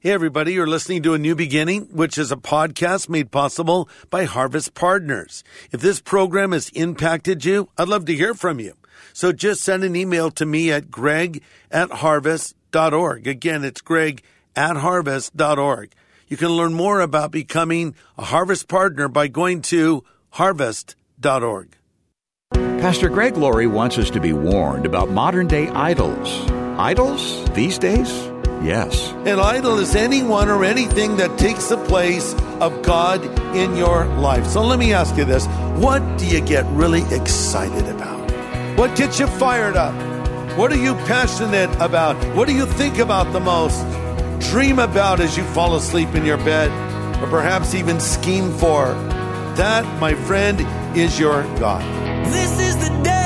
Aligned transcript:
Hey, 0.00 0.12
everybody, 0.12 0.52
you're 0.52 0.68
listening 0.68 1.02
to 1.02 1.14
A 1.14 1.18
New 1.18 1.34
Beginning, 1.34 1.88
which 1.90 2.18
is 2.18 2.30
a 2.30 2.36
podcast 2.36 3.08
made 3.08 3.32
possible 3.32 3.88
by 4.10 4.26
Harvest 4.26 4.74
Partners. 4.74 5.42
If 5.72 5.80
this 5.80 6.00
program 6.00 6.52
has 6.52 6.68
impacted 6.68 7.44
you, 7.44 7.68
I'd 7.76 7.88
love 7.88 8.04
to 8.04 8.14
hear 8.14 8.32
from 8.32 8.60
you. 8.60 8.74
So 9.12 9.32
just 9.32 9.60
send 9.60 9.82
an 9.82 9.96
email 9.96 10.30
to 10.30 10.46
me 10.46 10.70
at 10.70 10.88
greg 10.88 11.42
at 11.72 11.90
harvest.org. 11.90 13.26
Again, 13.26 13.64
it's 13.64 13.80
greg 13.80 14.22
at 14.54 14.76
harvest.org. 14.76 15.92
You 16.28 16.36
can 16.36 16.50
learn 16.50 16.74
more 16.74 17.00
about 17.00 17.32
becoming 17.32 17.96
a 18.16 18.22
Harvest 18.22 18.68
Partner 18.68 19.08
by 19.08 19.26
going 19.26 19.62
to 19.62 20.04
harvest.org. 20.30 21.76
Pastor 22.52 23.08
Greg 23.08 23.36
Laurie 23.36 23.66
wants 23.66 23.98
us 23.98 24.10
to 24.10 24.20
be 24.20 24.32
warned 24.32 24.86
about 24.86 25.10
modern 25.10 25.48
day 25.48 25.66
idols. 25.70 26.48
Idols 26.78 27.44
these 27.50 27.78
days? 27.78 28.30
Yes. 28.62 29.12
An 29.24 29.38
idol 29.38 29.78
is 29.78 29.94
anyone 29.94 30.48
or 30.48 30.64
anything 30.64 31.16
that 31.16 31.38
takes 31.38 31.68
the 31.68 31.76
place 31.76 32.34
of 32.60 32.82
God 32.82 33.24
in 33.56 33.76
your 33.76 34.04
life. 34.04 34.46
So 34.46 34.62
let 34.62 34.78
me 34.78 34.92
ask 34.92 35.16
you 35.16 35.24
this 35.24 35.46
what 35.78 36.02
do 36.18 36.26
you 36.26 36.40
get 36.40 36.66
really 36.66 37.02
excited 37.14 37.86
about? 37.88 38.18
What 38.76 38.96
gets 38.96 39.20
you 39.20 39.26
fired 39.26 39.76
up? 39.76 39.94
What 40.58 40.72
are 40.72 40.82
you 40.82 40.94
passionate 41.06 41.70
about? 41.80 42.16
What 42.34 42.48
do 42.48 42.54
you 42.54 42.66
think 42.66 42.98
about 42.98 43.32
the 43.32 43.40
most? 43.40 43.80
Dream 44.50 44.78
about 44.80 45.20
as 45.20 45.36
you 45.36 45.44
fall 45.44 45.76
asleep 45.76 46.14
in 46.14 46.24
your 46.24 46.38
bed, 46.38 46.70
or 47.22 47.28
perhaps 47.28 47.74
even 47.74 48.00
scheme 48.00 48.52
for. 48.58 48.86
That, 49.54 49.84
my 50.00 50.14
friend, 50.14 50.60
is 50.96 51.18
your 51.18 51.42
God. 51.58 51.82
This 52.26 52.58
is 52.60 52.76
the 52.76 53.02
day 53.02 53.17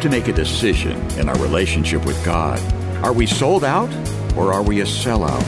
have 0.00 0.10
to 0.10 0.18
make 0.18 0.28
a 0.28 0.32
decision 0.32 0.96
in 1.18 1.28
our 1.28 1.38
relationship 1.40 2.06
with 2.06 2.24
God. 2.24 2.58
Are 3.04 3.12
we 3.12 3.26
sold 3.26 3.64
out 3.64 3.90
or 4.34 4.50
are 4.50 4.62
we 4.62 4.80
a 4.80 4.84
sellout? 4.84 5.44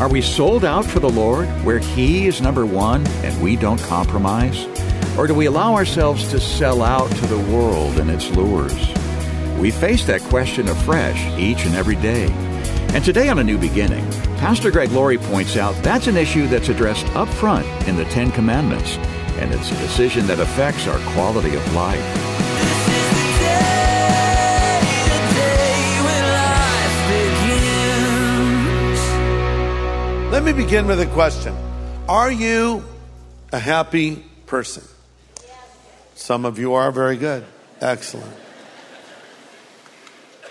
Are 0.00 0.08
we 0.08 0.22
sold 0.22 0.64
out 0.64 0.86
for 0.86 1.00
the 1.00 1.10
Lord 1.10 1.46
where 1.64 1.80
He 1.80 2.26
is 2.26 2.40
number 2.40 2.64
one 2.64 3.06
and 3.22 3.42
we 3.42 3.56
don't 3.56 3.80
compromise? 3.82 4.64
Or 5.18 5.26
do 5.26 5.34
we 5.34 5.44
allow 5.44 5.74
ourselves 5.74 6.30
to 6.30 6.40
sell 6.40 6.80
out 6.80 7.10
to 7.10 7.26
the 7.26 7.38
world 7.54 7.98
and 7.98 8.10
its 8.10 8.30
lures? 8.30 8.72
We 9.58 9.70
face 9.70 10.06
that 10.06 10.22
question 10.22 10.68
afresh 10.68 11.20
each 11.38 11.66
and 11.66 11.74
every 11.74 11.96
day. 11.96 12.28
And 12.94 13.04
today 13.04 13.28
on 13.28 13.38
A 13.38 13.44
New 13.44 13.58
Beginning, 13.58 14.10
Pastor 14.38 14.70
Greg 14.70 14.92
Laurie 14.92 15.18
points 15.18 15.58
out 15.58 15.74
that's 15.82 16.06
an 16.06 16.16
issue 16.16 16.46
that's 16.46 16.70
addressed 16.70 17.06
up 17.16 17.28
front 17.28 17.66
in 17.86 17.96
the 17.96 18.06
Ten 18.06 18.32
Commandments, 18.32 18.96
and 19.36 19.52
it's 19.52 19.70
a 19.72 19.76
decision 19.76 20.26
that 20.28 20.40
affects 20.40 20.86
our 20.86 20.98
quality 21.12 21.54
of 21.54 21.74
life. 21.74 22.23
Let 30.34 30.42
me 30.42 30.52
begin 30.52 30.88
with 30.88 31.00
a 31.00 31.06
question 31.06 31.54
Are 32.08 32.30
you 32.30 32.82
a 33.52 33.58
happy 33.60 34.16
person? 34.46 34.82
Some 36.16 36.44
of 36.44 36.58
you 36.58 36.74
are 36.74 36.90
very 36.90 37.16
good. 37.16 37.44
Excellent. 37.80 38.34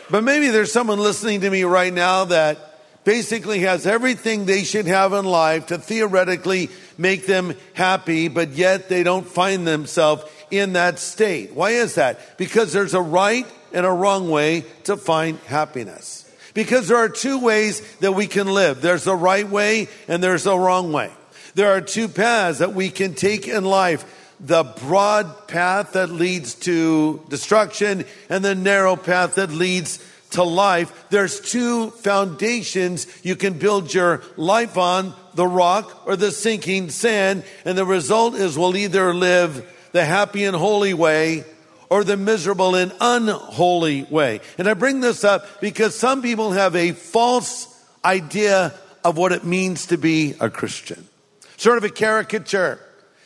But 0.10 0.24
maybe 0.24 0.48
there's 0.48 0.72
someone 0.72 1.00
listening 1.00 1.42
to 1.42 1.50
me 1.50 1.66
right 1.66 1.94
now 1.94 2.24
that 2.24 2.80
basically 3.04 3.60
has 3.60 3.86
everything 3.86 4.46
they 4.46 4.64
should 4.64 4.86
have 4.86 5.12
in 5.12 5.26
life 5.26 5.68
to 5.68 5.78
theoretically 5.78 6.70
make 6.98 7.26
them 7.26 7.54
happy, 7.74 8.30
but 8.30 8.52
yet 8.52 8.88
they 8.88 9.04
don't 9.04 9.28
find 9.28 9.68
themselves 9.68 10.24
in 10.50 10.74
that 10.74 10.98
state. 10.98 11.52
Why 11.54 11.72
is 11.72 11.96
that? 11.96 12.38
Because 12.38 12.72
there's 12.72 12.94
a 12.94 13.02
right 13.02 13.46
and 13.74 13.86
a 13.86 13.92
wrong 13.92 14.30
way 14.30 14.64
to 14.86 14.96
find 14.96 15.40
happiness. 15.40 16.23
Because 16.54 16.88
there 16.88 16.98
are 16.98 17.10
two 17.10 17.40
ways 17.40 17.82
that 17.98 18.14
we 18.14 18.28
can 18.28 18.48
live. 18.48 18.82
There's 18.82 19.08
a 19.08 19.16
right 19.16 19.48
way 19.48 19.88
and 20.08 20.24
there's 20.24 20.46
a 20.46 20.58
wrong 20.58 20.92
way. 20.92 21.12
There 21.56 21.72
are 21.72 21.82
two 21.82 22.08
paths 22.08 22.60
that 22.60 22.74
we 22.74 22.90
can 22.90 23.14
take 23.14 23.48
in 23.48 23.64
life. 23.64 24.06
The 24.40 24.64
broad 24.64 25.48
path 25.48 25.94
that 25.94 26.10
leads 26.10 26.56
to 26.56 27.24
destruction 27.30 28.06
and 28.30 28.44
the 28.44 28.56
narrow 28.56 28.96
path 28.96 29.36
that 29.36 29.52
leads 29.52 30.04
to 30.32 30.44
life. 30.44 31.06
There's 31.10 31.40
two 31.40 31.92
foundations 31.92 33.08
you 33.24 33.36
can 33.36 33.54
build 33.54 33.94
your 33.94 34.24
life 34.36 34.78
on, 34.78 35.14
the 35.36 35.48
rock 35.48 36.04
or 36.06 36.16
the 36.16 36.32
sinking 36.32 36.90
sand. 36.90 37.44
And 37.66 37.78
the 37.78 37.86
result 37.86 38.36
is 38.36 38.58
we'll 38.58 38.76
either 38.76 39.14
live 39.14 39.72
the 39.92 40.04
happy 40.04 40.44
and 40.44 40.56
holy 40.56 40.94
way 40.94 41.46
or 41.94 42.04
the 42.04 42.18
miserable 42.18 42.74
and 42.74 42.92
unholy 43.00 44.02
way. 44.10 44.42
And 44.58 44.68
I 44.68 44.74
bring 44.74 45.00
this 45.00 45.24
up 45.24 45.62
because 45.62 45.94
some 45.94 46.24
people 46.24 46.54
have 46.54 46.76
a 46.76 46.92
false 46.92 47.68
idea 48.04 48.74
of 49.04 49.16
what 49.16 49.32
it 49.32 49.44
means 49.44 49.86
to 49.88 49.98
be 50.00 50.34
a 50.40 50.50
Christian. 50.50 51.08
Sort 51.56 51.78
of 51.78 51.84
a 51.84 51.90
caricature. 51.90 52.80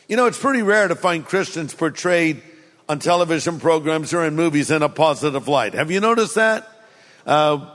You 0.06 0.18
know, 0.18 0.26
it's 0.26 0.38
pretty 0.38 0.60
rare 0.60 0.86
to 0.86 0.94
find 0.94 1.24
Christians 1.24 1.72
portrayed 1.74 2.42
on 2.90 2.98
television 2.98 3.58
programs 3.58 4.12
or 4.12 4.26
in 4.26 4.36
movies 4.36 4.70
in 4.70 4.82
a 4.82 4.90
positive 4.90 5.48
light. 5.48 5.72
Have 5.72 5.90
you 5.90 6.00
noticed 6.00 6.34
that? 6.34 6.68
Uh, 7.24 7.70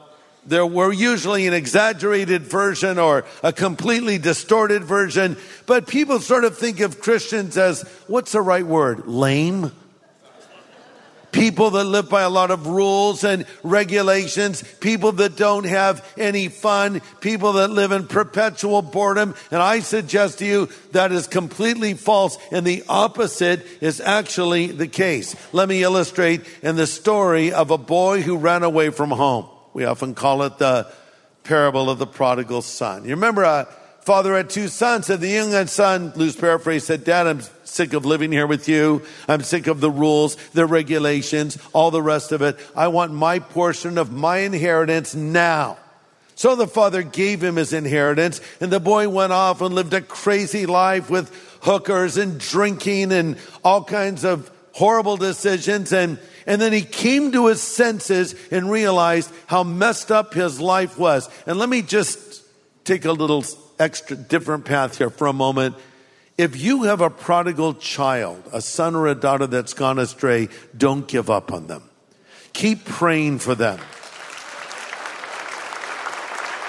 there 0.45 0.67
were 0.67 0.93
usually 0.93 1.47
an 1.47 1.55
exaggerated 1.55 2.43
version 2.43 2.99
or 2.99 3.25
a 3.41 3.51
completely 3.51 4.19
distorted 4.19 4.83
version, 4.83 5.37
but 5.65 5.87
people 5.87 6.19
sort 6.19 6.43
of 6.43 6.55
think 6.55 6.81
of 6.81 7.01
Christians 7.01 7.57
as 7.57 7.81
what's 8.05 8.33
the 8.33 8.41
right 8.41 8.65
word? 8.65 9.07
Lame? 9.07 9.71
People 11.33 11.71
that 11.71 11.83
live 11.83 12.09
by 12.09 12.21
a 12.21 12.29
lot 12.29 12.51
of 12.51 12.67
rules 12.67 13.23
and 13.23 13.45
regulations, 13.63 14.63
people 14.79 15.11
that 15.13 15.35
don't 15.35 15.65
have 15.65 16.07
any 16.17 16.47
fun, 16.47 17.01
people 17.19 17.53
that 17.53 17.69
live 17.69 17.91
in 17.91 18.07
perpetual 18.07 18.81
boredom. 18.81 19.35
And 19.51 19.61
I 19.61 19.81
suggest 19.81 20.39
to 20.39 20.45
you 20.45 20.69
that 20.91 21.11
is 21.11 21.27
completely 21.27 21.95
false 21.95 22.37
and 22.51 22.65
the 22.65 22.83
opposite 22.87 23.65
is 23.81 23.99
actually 23.99 24.67
the 24.67 24.87
case. 24.87 25.35
Let 25.51 25.67
me 25.67 25.83
illustrate 25.83 26.41
in 26.61 26.75
the 26.75 26.87
story 26.87 27.51
of 27.51 27.71
a 27.71 27.77
boy 27.77 28.21
who 28.21 28.37
ran 28.37 28.63
away 28.63 28.91
from 28.91 29.09
home. 29.09 29.47
We 29.73 29.85
often 29.85 30.13
call 30.13 30.43
it 30.43 30.59
the 30.59 30.87
parable 31.43 31.89
of 31.89 31.99
the 31.99 32.07
prodigal 32.07 32.61
son. 32.61 33.03
You 33.03 33.11
remember 33.11 33.43
a 33.43 33.67
father 34.03 34.35
had 34.35 34.49
two 34.49 34.67
sons 34.67 35.09
and 35.09 35.21
the 35.21 35.29
younger 35.29 35.65
son, 35.67 36.11
loose 36.15 36.35
paraphrase, 36.35 36.83
said, 36.83 37.03
Dad, 37.03 37.25
I'm 37.25 37.41
sick 37.63 37.93
of 37.93 38.05
living 38.05 38.31
here 38.31 38.47
with 38.47 38.67
you. 38.67 39.01
I'm 39.27 39.41
sick 39.41 39.67
of 39.67 39.79
the 39.79 39.89
rules, 39.89 40.35
the 40.53 40.65
regulations, 40.65 41.57
all 41.71 41.89
the 41.89 42.01
rest 42.01 42.31
of 42.31 42.41
it. 42.41 42.59
I 42.75 42.89
want 42.89 43.13
my 43.13 43.39
portion 43.39 43.97
of 43.97 44.11
my 44.11 44.39
inheritance 44.39 45.15
now. 45.15 45.77
So 46.35 46.55
the 46.55 46.67
father 46.67 47.03
gave 47.03 47.43
him 47.43 47.55
his 47.55 47.73
inheritance 47.73 48.41
and 48.59 48.71
the 48.71 48.79
boy 48.79 49.07
went 49.07 49.31
off 49.31 49.61
and 49.61 49.73
lived 49.73 49.93
a 49.93 50.01
crazy 50.01 50.65
life 50.65 51.09
with 51.09 51.31
hookers 51.61 52.17
and 52.17 52.39
drinking 52.39 53.11
and 53.11 53.37
all 53.63 53.83
kinds 53.83 54.25
of 54.25 54.51
horrible 54.73 55.17
decisions 55.17 55.93
and 55.93 56.19
and 56.45 56.59
then 56.59 56.73
he 56.73 56.81
came 56.81 57.31
to 57.31 57.47
his 57.47 57.61
senses 57.61 58.35
and 58.51 58.69
realized 58.69 59.31
how 59.47 59.63
messed 59.63 60.11
up 60.11 60.33
his 60.33 60.59
life 60.59 60.97
was. 60.97 61.29
And 61.47 61.57
let 61.57 61.69
me 61.69 61.81
just 61.81 62.43
take 62.83 63.05
a 63.05 63.13
little 63.13 63.43
extra 63.83 64.15
different 64.15 64.65
path 64.65 64.97
here 64.97 65.09
for 65.09 65.27
a 65.27 65.33
moment. 65.33 65.75
If 66.37 66.59
you 66.59 66.83
have 66.83 67.01
a 67.01 67.09
prodigal 67.09 67.75
child, 67.75 68.41
a 68.51 68.61
son 68.61 68.95
or 68.95 69.07
a 69.07 69.13
daughter 69.15 69.45
that's 69.45 69.73
gone 69.73 69.99
astray, 69.99 70.49
don't 70.75 71.07
give 71.07 71.29
up 71.29 71.51
on 71.51 71.67
them. 71.67 71.83
Keep 72.53 72.85
praying 72.85 73.39
for 73.39 73.53
them. 73.53 73.79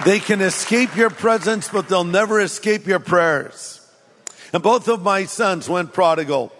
They 0.05 0.19
can 0.19 0.41
escape 0.41 0.97
your 0.97 1.09
presence, 1.09 1.69
but 1.69 1.89
they'll 1.89 2.05
never 2.05 2.41
escape 2.41 2.87
your 2.87 2.99
prayers. 2.99 3.81
And 4.53 4.63
both 4.63 4.89
of 4.89 5.03
my 5.03 5.25
sons 5.25 5.69
went 5.69 5.93
prodigal 5.93 6.53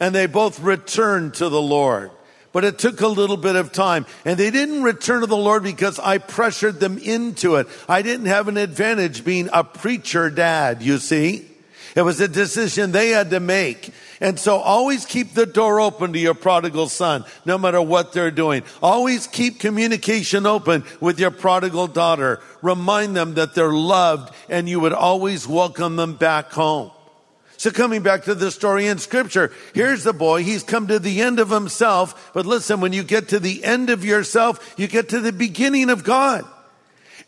and 0.00 0.14
they 0.14 0.26
both 0.26 0.60
returned 0.60 1.34
to 1.34 1.48
the 1.48 1.62
Lord. 1.62 2.10
But 2.52 2.64
it 2.64 2.78
took 2.78 3.00
a 3.00 3.06
little 3.06 3.36
bit 3.36 3.56
of 3.56 3.72
time. 3.72 4.06
And 4.24 4.38
they 4.38 4.50
didn't 4.50 4.82
return 4.82 5.20
to 5.20 5.26
the 5.26 5.36
Lord 5.36 5.62
because 5.62 5.98
I 5.98 6.18
pressured 6.18 6.80
them 6.80 6.98
into 6.98 7.56
it. 7.56 7.68
I 7.88 8.02
didn't 8.02 8.26
have 8.26 8.48
an 8.48 8.56
advantage 8.56 9.24
being 9.24 9.48
a 9.52 9.62
preacher 9.62 10.30
dad, 10.30 10.82
you 10.82 10.98
see. 10.98 11.46
It 11.96 12.02
was 12.02 12.20
a 12.20 12.28
decision 12.28 12.92
they 12.92 13.10
had 13.10 13.30
to 13.30 13.40
make. 13.40 13.92
And 14.20 14.38
so 14.38 14.58
always 14.58 15.06
keep 15.06 15.32
the 15.32 15.46
door 15.46 15.80
open 15.80 16.12
to 16.12 16.18
your 16.18 16.34
prodigal 16.34 16.88
son, 16.88 17.24
no 17.44 17.56
matter 17.56 17.80
what 17.80 18.12
they're 18.12 18.30
doing. 18.30 18.62
Always 18.82 19.26
keep 19.26 19.58
communication 19.58 20.46
open 20.46 20.84
with 21.00 21.18
your 21.18 21.30
prodigal 21.30 21.86
daughter. 21.86 22.40
Remind 22.62 23.16
them 23.16 23.34
that 23.34 23.54
they're 23.54 23.72
loved 23.72 24.34
and 24.48 24.68
you 24.68 24.78
would 24.80 24.92
always 24.92 25.48
welcome 25.48 25.96
them 25.96 26.14
back 26.14 26.52
home. 26.52 26.90
So 27.60 27.70
coming 27.70 28.02
back 28.02 28.24
to 28.24 28.34
the 28.34 28.50
story 28.50 28.86
in 28.86 28.96
scripture, 28.96 29.52
here's 29.74 30.02
the 30.02 30.14
boy. 30.14 30.42
He's 30.42 30.62
come 30.62 30.86
to 30.86 30.98
the 30.98 31.20
end 31.20 31.38
of 31.40 31.50
himself. 31.50 32.30
But 32.32 32.46
listen, 32.46 32.80
when 32.80 32.94
you 32.94 33.02
get 33.02 33.28
to 33.28 33.38
the 33.38 33.62
end 33.62 33.90
of 33.90 34.02
yourself, 34.02 34.72
you 34.78 34.86
get 34.86 35.10
to 35.10 35.20
the 35.20 35.30
beginning 35.30 35.90
of 35.90 36.02
God. 36.02 36.46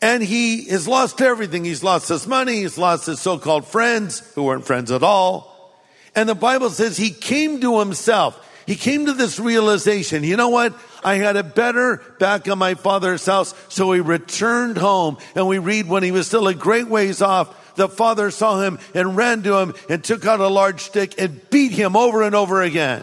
And 0.01 0.23
he 0.23 0.71
has 0.71 0.89
lost 0.89 1.21
everything. 1.21 1.67
He's 1.67 1.83
lost 1.83 2.09
his 2.09 2.27
money. 2.27 2.63
He's 2.63 2.79
lost 2.79 3.05
his 3.05 3.21
so-called 3.21 3.67
friends 3.67 4.21
who 4.35 4.45
weren't 4.45 4.65
friends 4.65 4.91
at 4.91 5.03
all. 5.03 5.79
And 6.15 6.27
the 6.27 6.35
Bible 6.35 6.71
says 6.71 6.97
he 6.97 7.11
came 7.11 7.61
to 7.61 7.79
himself. 7.79 8.49
He 8.67 8.75
came 8.75 9.05
to 9.05 9.13
this 9.13 9.39
realization. 9.39 10.25
You 10.25 10.39
know 10.39 10.49
what? 10.49 10.73
I 11.05 11.17
had 11.17 11.37
it 11.37 11.55
better 11.55 12.01
back 12.19 12.47
in 12.47 12.57
my 12.59 12.73
father's 12.73 13.27
house. 13.27 13.55
So 13.69 13.93
he 13.93 14.01
returned 14.01 14.79
home 14.79 15.19
and 15.35 15.47
we 15.47 15.59
read 15.59 15.91
when 15.91 16.03
he 16.03 16.11
was 16.11 16.27
still 16.27 16.49
a 16.49 16.55
great 16.55 16.89
ways 16.89 17.21
off, 17.21 17.59
the 17.75 17.89
father 17.89 18.31
saw 18.31 18.61
him 18.61 18.79
and 18.95 19.17
ran 19.17 19.43
to 19.43 19.59
him 19.59 19.75
and 19.89 20.03
took 20.03 20.27
out 20.27 20.41
a 20.41 20.49
large 20.49 20.81
stick 20.81 21.15
and 21.21 21.49
beat 21.51 21.73
him 21.73 21.97
over 21.97 22.23
and 22.23 22.35
over 22.35 22.63
again. 22.63 23.03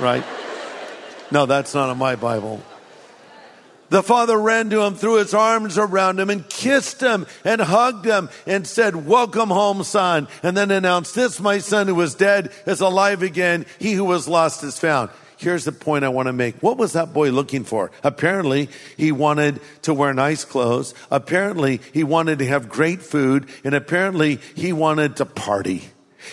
Right? 0.00 0.24
No, 1.30 1.46
that's 1.46 1.74
not 1.74 1.90
in 1.90 1.98
my 1.98 2.16
Bible. 2.16 2.62
The 3.90 4.02
father 4.02 4.38
ran 4.38 4.68
to 4.70 4.82
him, 4.82 4.94
threw 4.94 5.16
his 5.16 5.32
arms 5.32 5.78
around 5.78 6.20
him 6.20 6.28
and 6.28 6.48
kissed 6.48 7.00
him 7.00 7.26
and 7.44 7.60
hugged 7.60 8.04
him 8.04 8.28
and 8.46 8.66
said, 8.66 9.06
welcome 9.06 9.48
home, 9.48 9.82
son. 9.82 10.28
And 10.42 10.56
then 10.56 10.70
announced, 10.70 11.14
this 11.14 11.40
my 11.40 11.58
son 11.58 11.86
who 11.86 11.94
was 11.94 12.14
dead 12.14 12.52
is 12.66 12.82
alive 12.82 13.22
again. 13.22 13.64
He 13.78 13.94
who 13.94 14.04
was 14.04 14.28
lost 14.28 14.62
is 14.62 14.78
found. 14.78 15.10
Here's 15.38 15.64
the 15.64 15.72
point 15.72 16.04
I 16.04 16.08
want 16.08 16.26
to 16.26 16.32
make. 16.32 16.56
What 16.62 16.78
was 16.78 16.94
that 16.94 17.12
boy 17.12 17.30
looking 17.30 17.62
for? 17.62 17.92
Apparently, 18.02 18.68
he 18.96 19.12
wanted 19.12 19.60
to 19.82 19.94
wear 19.94 20.12
nice 20.12 20.44
clothes. 20.44 20.94
Apparently, 21.10 21.80
he 21.94 22.02
wanted 22.02 22.40
to 22.40 22.46
have 22.46 22.68
great 22.68 23.02
food. 23.02 23.48
And 23.62 23.74
apparently, 23.74 24.40
he 24.56 24.72
wanted 24.72 25.16
to 25.16 25.24
party. 25.24 25.84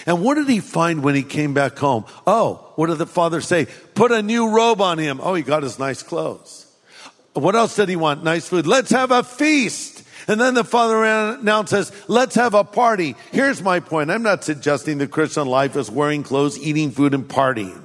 And 0.07 0.23
what 0.23 0.35
did 0.35 0.49
he 0.49 0.59
find 0.59 1.03
when 1.03 1.13
he 1.13 1.21
came 1.21 1.53
back 1.53 1.77
home? 1.77 2.05
Oh, 2.25 2.71
what 2.75 2.87
did 2.87 2.97
the 2.97 3.05
father 3.05 3.41
say? 3.41 3.67
Put 3.93 4.11
a 4.11 4.23
new 4.23 4.49
robe 4.49 4.81
on 4.81 4.97
him. 4.97 5.19
Oh, 5.21 5.35
he 5.35 5.43
got 5.43 5.61
his 5.61 5.77
nice 5.77 6.01
clothes. 6.01 6.65
What 7.33 7.55
else 7.55 7.75
did 7.75 7.89
he 7.89 7.95
want? 7.95 8.23
Nice 8.23 8.47
food. 8.47 8.65
Let's 8.65 8.89
have 8.89 9.11
a 9.11 9.23
feast. 9.23 10.03
And 10.27 10.41
then 10.41 10.55
the 10.55 10.63
father 10.63 11.03
announces, 11.03 11.91
let's 12.07 12.33
have 12.35 12.55
a 12.55 12.63
party. 12.63 13.15
Here's 13.31 13.61
my 13.61 13.79
point. 13.79 14.09
I'm 14.09 14.23
not 14.23 14.43
suggesting 14.43 14.97
the 14.97 15.07
Christian 15.07 15.47
life 15.47 15.75
is 15.75 15.91
wearing 15.91 16.23
clothes, 16.23 16.57
eating 16.57 16.89
food, 16.89 17.13
and 17.13 17.27
partying. 17.27 17.84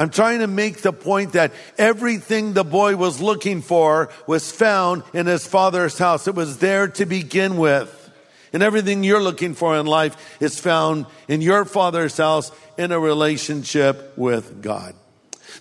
I'm 0.00 0.08
trying 0.08 0.38
to 0.38 0.46
make 0.46 0.78
the 0.78 0.94
point 0.94 1.32
that 1.32 1.52
everything 1.76 2.54
the 2.54 2.64
boy 2.64 2.96
was 2.96 3.20
looking 3.20 3.60
for 3.60 4.08
was 4.26 4.50
found 4.50 5.02
in 5.12 5.26
his 5.26 5.46
father's 5.46 5.98
house. 5.98 6.26
It 6.26 6.34
was 6.34 6.56
there 6.56 6.88
to 6.88 7.04
begin 7.04 7.58
with. 7.58 8.10
And 8.54 8.62
everything 8.62 9.04
you're 9.04 9.22
looking 9.22 9.52
for 9.52 9.76
in 9.76 9.84
life 9.84 10.16
is 10.40 10.58
found 10.58 11.04
in 11.28 11.42
your 11.42 11.66
father's 11.66 12.16
house 12.16 12.50
in 12.78 12.92
a 12.92 12.98
relationship 12.98 14.16
with 14.16 14.62
God. 14.62 14.94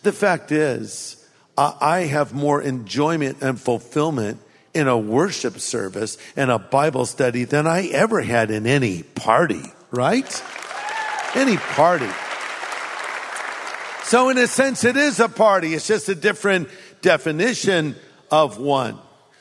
The 0.04 0.14
fact 0.14 0.54
is, 0.54 1.22
I 1.58 2.08
have 2.10 2.34
more 2.34 2.62
enjoyment 2.62 3.42
and 3.42 3.60
fulfillment 3.60 4.40
in 4.74 4.88
a 4.88 4.98
worship 4.98 5.60
service 5.60 6.18
and 6.38 6.50
a 6.50 6.60
Bible 6.60 7.06
study 7.06 7.44
than 7.44 7.68
I 7.68 7.88
ever 7.88 8.22
had 8.22 8.52
in 8.52 8.66
any 8.66 9.04
party, 9.04 9.64
right? 9.92 10.44
Any 11.36 11.58
party. 11.58 12.08
So 14.10 14.30
in 14.30 14.40
a 14.40 14.48
sense, 14.48 14.84
it 14.86 14.98
is 14.98 15.20
a 15.20 15.30
party. 15.30 15.76
It's 15.76 15.86
just 15.86 16.10
a 16.10 16.16
different 16.16 16.70
definition 17.04 17.96
of 18.32 18.58
one. 18.58 18.98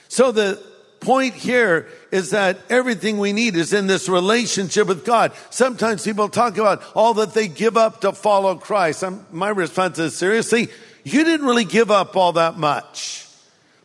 So 0.09 0.31
the 0.31 0.63
point 1.01 1.33
here 1.33 1.89
is 2.13 2.33
that 2.33 2.59
everything 2.69 3.17
we 3.17 3.33
need 3.33 3.57
is 3.57 3.73
in 3.73 3.87
this 3.87 4.11
relationship 4.11 4.87
with 4.87 5.07
God. 5.07 5.33
Sometimes 5.49 6.05
people 6.05 6.29
talk 6.29 6.59
about 6.59 6.83
all 6.95 7.15
that 7.15 7.33
they 7.33 7.49
give 7.49 7.79
up 7.79 8.03
to 8.03 8.13
follow 8.13 8.57
Christ. 8.57 9.03
I'm, 9.03 9.25
my 9.33 9.49
response 9.49 9.99
is 9.99 10.15
seriously, 10.15 10.69
you 11.03 11.25
didn't 11.25 11.47
really 11.47 11.65
give 11.65 11.91
up 11.91 12.15
all 12.15 12.33
that 12.33 12.59
much. 12.59 13.25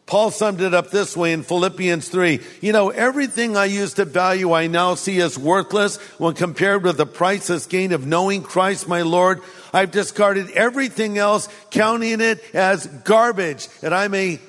Paul 0.05 0.31
summed 0.31 0.59
it 0.59 0.73
up 0.73 0.91
this 0.91 1.15
way 1.15 1.31
in 1.31 1.43
Philippians 1.43 2.09
3. 2.09 2.41
You 2.59 2.73
know, 2.73 2.89
everything 2.89 3.55
I 3.55 3.65
used 3.65 3.95
to 3.95 4.05
value, 4.05 4.51
I 4.51 4.67
now 4.67 4.95
see 4.95 5.21
as 5.21 5.39
worthless 5.39 5.95
when 6.19 6.33
compared 6.33 6.83
with 6.83 6.97
the 6.97 7.05
priceless 7.05 7.67
gain 7.67 7.93
of 7.93 8.05
knowing 8.05 8.43
Christ 8.43 8.87
my 8.89 9.03
Lord. 9.03 9.39
I've 9.73 9.91
discarded 9.91 10.51
everything 10.51 11.17
else, 11.17 11.49
counting 11.71 12.21
it 12.21 12.43
as 12.53 12.85
garbage 12.85 13.67
that 13.81 13.91
I 13.91 14.07
may 14.07 14.39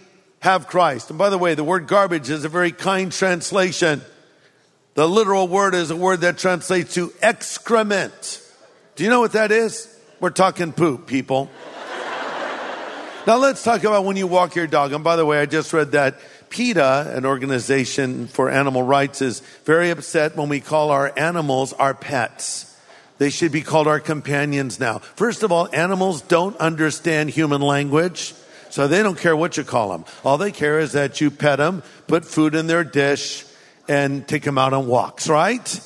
have 0.41 0.67
Christ. 0.67 1.09
And 1.09 1.19
by 1.19 1.31
the 1.31 1.38
way, 1.38 1.55
the 1.55 1.65
word 1.65 1.87
garbage 1.87 2.29
is 2.29 2.44
a 2.44 2.49
very 2.50 2.71
kind 2.71 3.11
translation. 3.11 4.03
The 4.93 5.09
literal 5.09 5.49
word 5.49 5.75
is 5.75 5.91
a 5.91 5.97
word 5.97 6.21
that 6.21 6.37
translates 6.37 6.94
to 6.94 7.12
excrement. 7.23 8.43
Do 8.97 9.05
you 9.05 9.11
know 9.11 9.21
what 9.21 9.32
that 9.32 9.50
is? 9.50 9.88
We're 10.21 10.31
talking 10.31 10.73
poop, 10.73 11.06
people. 11.06 11.50
Now 13.26 13.38
let's 13.38 13.65
talk 13.65 13.82
about 13.85 14.05
when 14.05 14.17
you 14.17 14.26
walk 14.26 14.55
your 14.55 14.67
dog. 14.67 14.93
And 14.93 15.03
by 15.03 15.17
the 15.17 15.25
way, 15.25 15.41
I 15.41 15.47
just 15.47 15.73
read 15.73 15.93
that 15.93 16.19
PETA, 16.50 17.15
an 17.17 17.25
organization 17.25 18.26
for 18.26 18.50
animal 18.50 18.82
rights, 18.82 19.23
is 19.23 19.41
very 19.65 19.88
upset 19.88 20.37
when 20.37 20.50
we 20.50 20.61
call 20.61 20.91
our 20.91 21.11
animals 21.17 21.73
our 21.73 21.94
pets. 21.94 22.74
They 23.19 23.31
should 23.31 23.52
be 23.52 23.62
called 23.62 23.87
our 23.87 24.00
companions 24.00 24.81
now. 24.81 24.99
First 24.99 25.43
of 25.43 25.52
all, 25.52 25.69
animals 25.72 26.20
don't 26.22 26.56
understand 26.56 27.31
human 27.31 27.61
language, 27.61 28.34
so 28.70 28.88
they 28.88 29.02
don't 29.02 29.19
care 29.19 29.37
what 29.37 29.56
you 29.56 29.62
call 29.62 29.90
them. 29.90 30.05
All 30.25 30.37
they 30.37 30.50
care 30.50 30.81
is 30.81 30.93
that 30.93 31.20
you 31.20 31.31
pet 31.31 31.58
them, 31.58 31.82
put 32.08 32.25
food 32.25 32.55
in 32.55 32.66
their 32.66 32.82
dish, 32.82 33.44
and 33.88 34.26
take 34.26 34.43
them 34.43 34.58
out 34.58 34.72
on 34.72 34.87
walks, 34.87 35.28
right? 35.28 35.81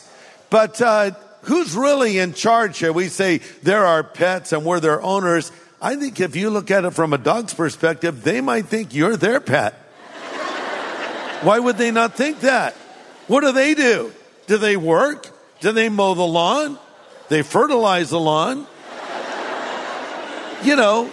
But 0.50 0.80
uh, 0.80 1.10
who's 1.42 1.74
really 1.74 2.18
in 2.18 2.32
charge 2.32 2.78
here? 2.78 2.92
We 2.92 3.08
say 3.08 3.38
they're 3.62 3.84
our 3.84 4.04
pets 4.04 4.52
and 4.52 4.64
we're 4.64 4.80
their 4.80 5.02
owners. 5.02 5.52
I 5.82 5.96
think 5.96 6.20
if 6.20 6.34
you 6.34 6.50
look 6.50 6.70
at 6.70 6.84
it 6.84 6.92
from 6.92 7.12
a 7.12 7.18
dog's 7.18 7.52
perspective, 7.52 8.24
they 8.24 8.40
might 8.40 8.66
think 8.66 8.94
you're 8.94 9.16
their 9.16 9.40
pet. 9.40 9.74
Why 11.42 11.58
would 11.58 11.76
they 11.76 11.90
not 11.90 12.14
think 12.16 12.40
that? 12.40 12.74
What 13.26 13.42
do 13.42 13.52
they 13.52 13.74
do? 13.74 14.12
Do 14.46 14.56
they 14.56 14.76
work? 14.76 15.28
Do 15.60 15.72
they 15.72 15.88
mow 15.88 16.14
the 16.14 16.26
lawn? 16.26 16.78
They 17.28 17.42
fertilize 17.42 18.10
the 18.10 18.20
lawn? 18.20 18.66
You 20.62 20.76
know, 20.76 21.12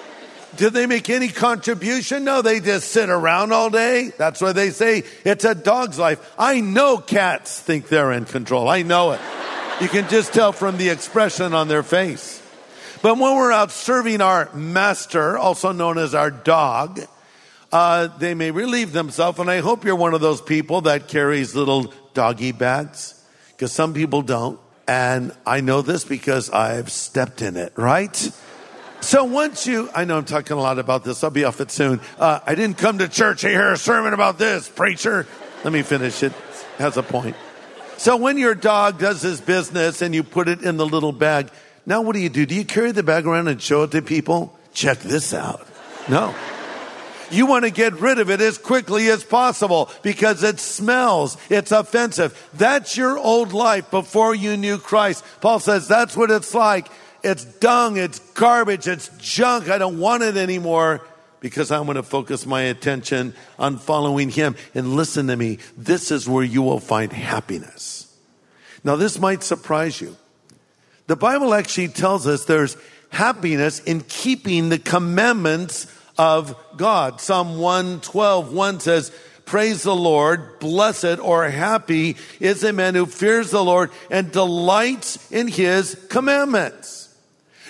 do 0.56 0.70
they 0.70 0.88
make 0.88 1.10
any 1.10 1.28
contribution? 1.28 2.24
No, 2.24 2.42
they 2.42 2.60
just 2.60 2.90
sit 2.90 3.10
around 3.10 3.52
all 3.52 3.70
day. 3.70 4.12
That's 4.18 4.42
why 4.42 4.54
they 4.54 4.70
say 4.70 5.04
it's 5.24 5.46
a 5.46 5.54
dog's 5.54 6.00
life. 6.00 6.34
I 6.40 6.62
know 6.62 6.98
cats 6.98 7.60
think 7.60 7.90
they're 7.90 8.12
in 8.14 8.26
control. 8.26 8.70
I 8.70 8.82
know 8.82 9.12
it. 9.12 9.20
You 9.82 9.90
can 9.90 10.08
just 10.08 10.34
tell 10.34 10.54
from 10.54 10.78
the 10.78 10.90
expression 10.90 11.54
on 11.54 11.68
their 11.68 11.84
face. 11.84 12.42
But 13.02 13.18
when 13.18 13.36
we're 13.36 13.52
out 13.52 13.72
serving 13.72 14.22
our 14.22 14.50
master, 14.56 15.38
also 15.38 15.74
known 15.74 15.98
as 15.98 16.16
our 16.16 16.32
dog, 16.32 17.02
uh, 17.72 18.08
they 18.18 18.34
may 18.34 18.52
relieve 18.52 18.94
themselves. 18.94 19.38
And 19.38 19.52
I 19.52 19.60
hope 19.60 19.84
you're 19.84 19.96
one 19.98 20.14
of 20.14 20.22
those 20.22 20.42
people 20.42 20.82
that 20.82 21.10
carries 21.10 21.54
little 21.54 21.94
doggy 22.14 22.54
bags, 22.54 23.22
because 23.52 23.74
some 23.74 23.94
people 23.94 24.22
don't. 24.22 24.60
And 24.88 25.32
I 25.46 25.62
know 25.62 25.82
this 25.82 26.06
because 26.06 26.50
I've 26.50 26.92
stepped 26.92 27.42
in 27.42 27.58
it, 27.58 27.74
right? 27.76 28.16
So 29.02 29.24
once 29.24 29.68
you, 29.68 29.90
I 29.94 30.06
know 30.06 30.18
I'm 30.18 30.26
talking 30.26 30.58
a 30.58 30.60
lot 30.60 30.80
about 30.80 31.04
this. 31.04 31.24
I'll 31.24 31.30
be 31.30 31.44
off 31.44 31.62
it 31.62 31.72
soon. 31.72 32.02
Uh, 32.18 32.40
I 32.46 32.56
didn't 32.56 32.78
come 32.78 33.00
to 33.00 33.08
church 33.08 33.42
to 33.42 33.50
hear 33.50 33.72
a 33.72 33.78
sermon 33.78 34.14
about 34.14 34.38
this, 34.38 34.70
preacher. 34.70 35.28
Let 35.64 35.74
me 35.74 35.82
finish 35.82 36.24
it. 36.24 36.34
Has 36.78 36.98
a 36.98 37.04
point. 37.04 37.36
So 37.98 38.18
when 38.18 38.38
your 38.38 38.56
dog 38.56 39.00
does 39.00 39.22
his 39.22 39.40
business 39.42 40.02
and 40.02 40.14
you 40.14 40.24
put 40.24 40.48
it 40.48 40.62
in 40.62 40.78
the 40.78 40.86
little 40.86 41.12
bag, 41.12 41.50
now 41.86 42.02
what 42.02 42.14
do 42.14 42.20
you 42.20 42.30
do? 42.30 42.46
Do 42.46 42.56
you 42.56 42.66
carry 42.66 42.92
the 42.92 43.04
bag 43.04 43.26
around 43.26 43.48
and 43.48 43.62
show 43.62 43.84
it 43.84 43.92
to 43.92 44.02
people? 44.02 44.58
Check 44.74 45.00
this 45.00 45.34
out. 45.34 45.66
No. 46.10 46.36
You 47.32 47.46
want 47.46 47.66
to 47.66 47.72
get 47.72 47.94
rid 47.94 48.20
of 48.20 48.30
it 48.30 48.42
as 48.42 48.58
quickly 48.58 49.10
as 49.10 49.24
possible 49.24 49.90
because 50.02 50.44
it 50.44 50.60
smells. 50.60 51.38
It's 51.50 51.72
offensive. 51.72 52.50
That's 52.54 52.98
your 52.98 53.18
old 53.18 53.54
life 53.54 53.92
before 53.92 54.36
you 54.36 54.58
knew 54.58 54.78
Christ. 54.78 55.24
Paul 55.42 55.60
says 55.60 55.88
that's 55.88 56.16
what 56.16 56.32
it's 56.32 56.54
like. 56.54 56.88
It's 57.24 57.44
dung. 57.46 57.98
It's 57.98 58.20
garbage. 58.34 58.88
It's 58.88 59.10
junk. 59.18 59.70
I 59.70 59.78
don't 59.78 60.00
want 60.00 60.24
it 60.24 60.38
anymore 60.38 61.02
because 61.40 61.72
I'm 61.72 61.86
going 61.86 61.96
to 61.96 62.04
focus 62.04 62.46
my 62.46 62.62
attention 62.62 63.34
on 63.60 63.78
following 63.78 64.30
him. 64.30 64.56
And 64.74 64.96
listen 64.96 65.28
to 65.28 65.36
me. 65.36 65.60
This 65.78 66.12
is 66.12 66.28
where 66.28 66.44
you 66.44 66.62
will 66.62 66.80
find 66.80 67.12
happiness. 67.12 68.16
Now 68.84 68.96
this 68.96 69.20
might 69.20 69.44
surprise 69.44 70.00
you. 70.00 70.16
The 71.08 71.16
Bible 71.16 71.54
actually 71.54 71.90
tells 71.90 72.28
us 72.28 72.46
there's 72.46 72.78
happiness 73.10 73.80
in 73.80 74.02
keeping 74.02 74.70
the 74.70 74.80
commandments 74.80 75.88
of 76.18 76.56
God. 76.78 77.22
Psalm 77.22 77.60
112, 77.60 78.54
1 78.54 78.80
says, 78.80 79.12
Praise 79.46 79.84
the 79.84 79.96
Lord, 79.96 80.60
blessed 80.60 81.20
or 81.20 81.48
happy 81.50 82.18
is 82.40 82.64
a 82.64 82.74
man 82.74 82.96
who 82.96 83.06
fears 83.06 83.52
the 83.52 83.64
Lord 83.64 83.92
and 84.10 84.32
delights 84.32 85.32
in 85.32 85.48
his 85.48 85.96
commandments. 86.10 87.16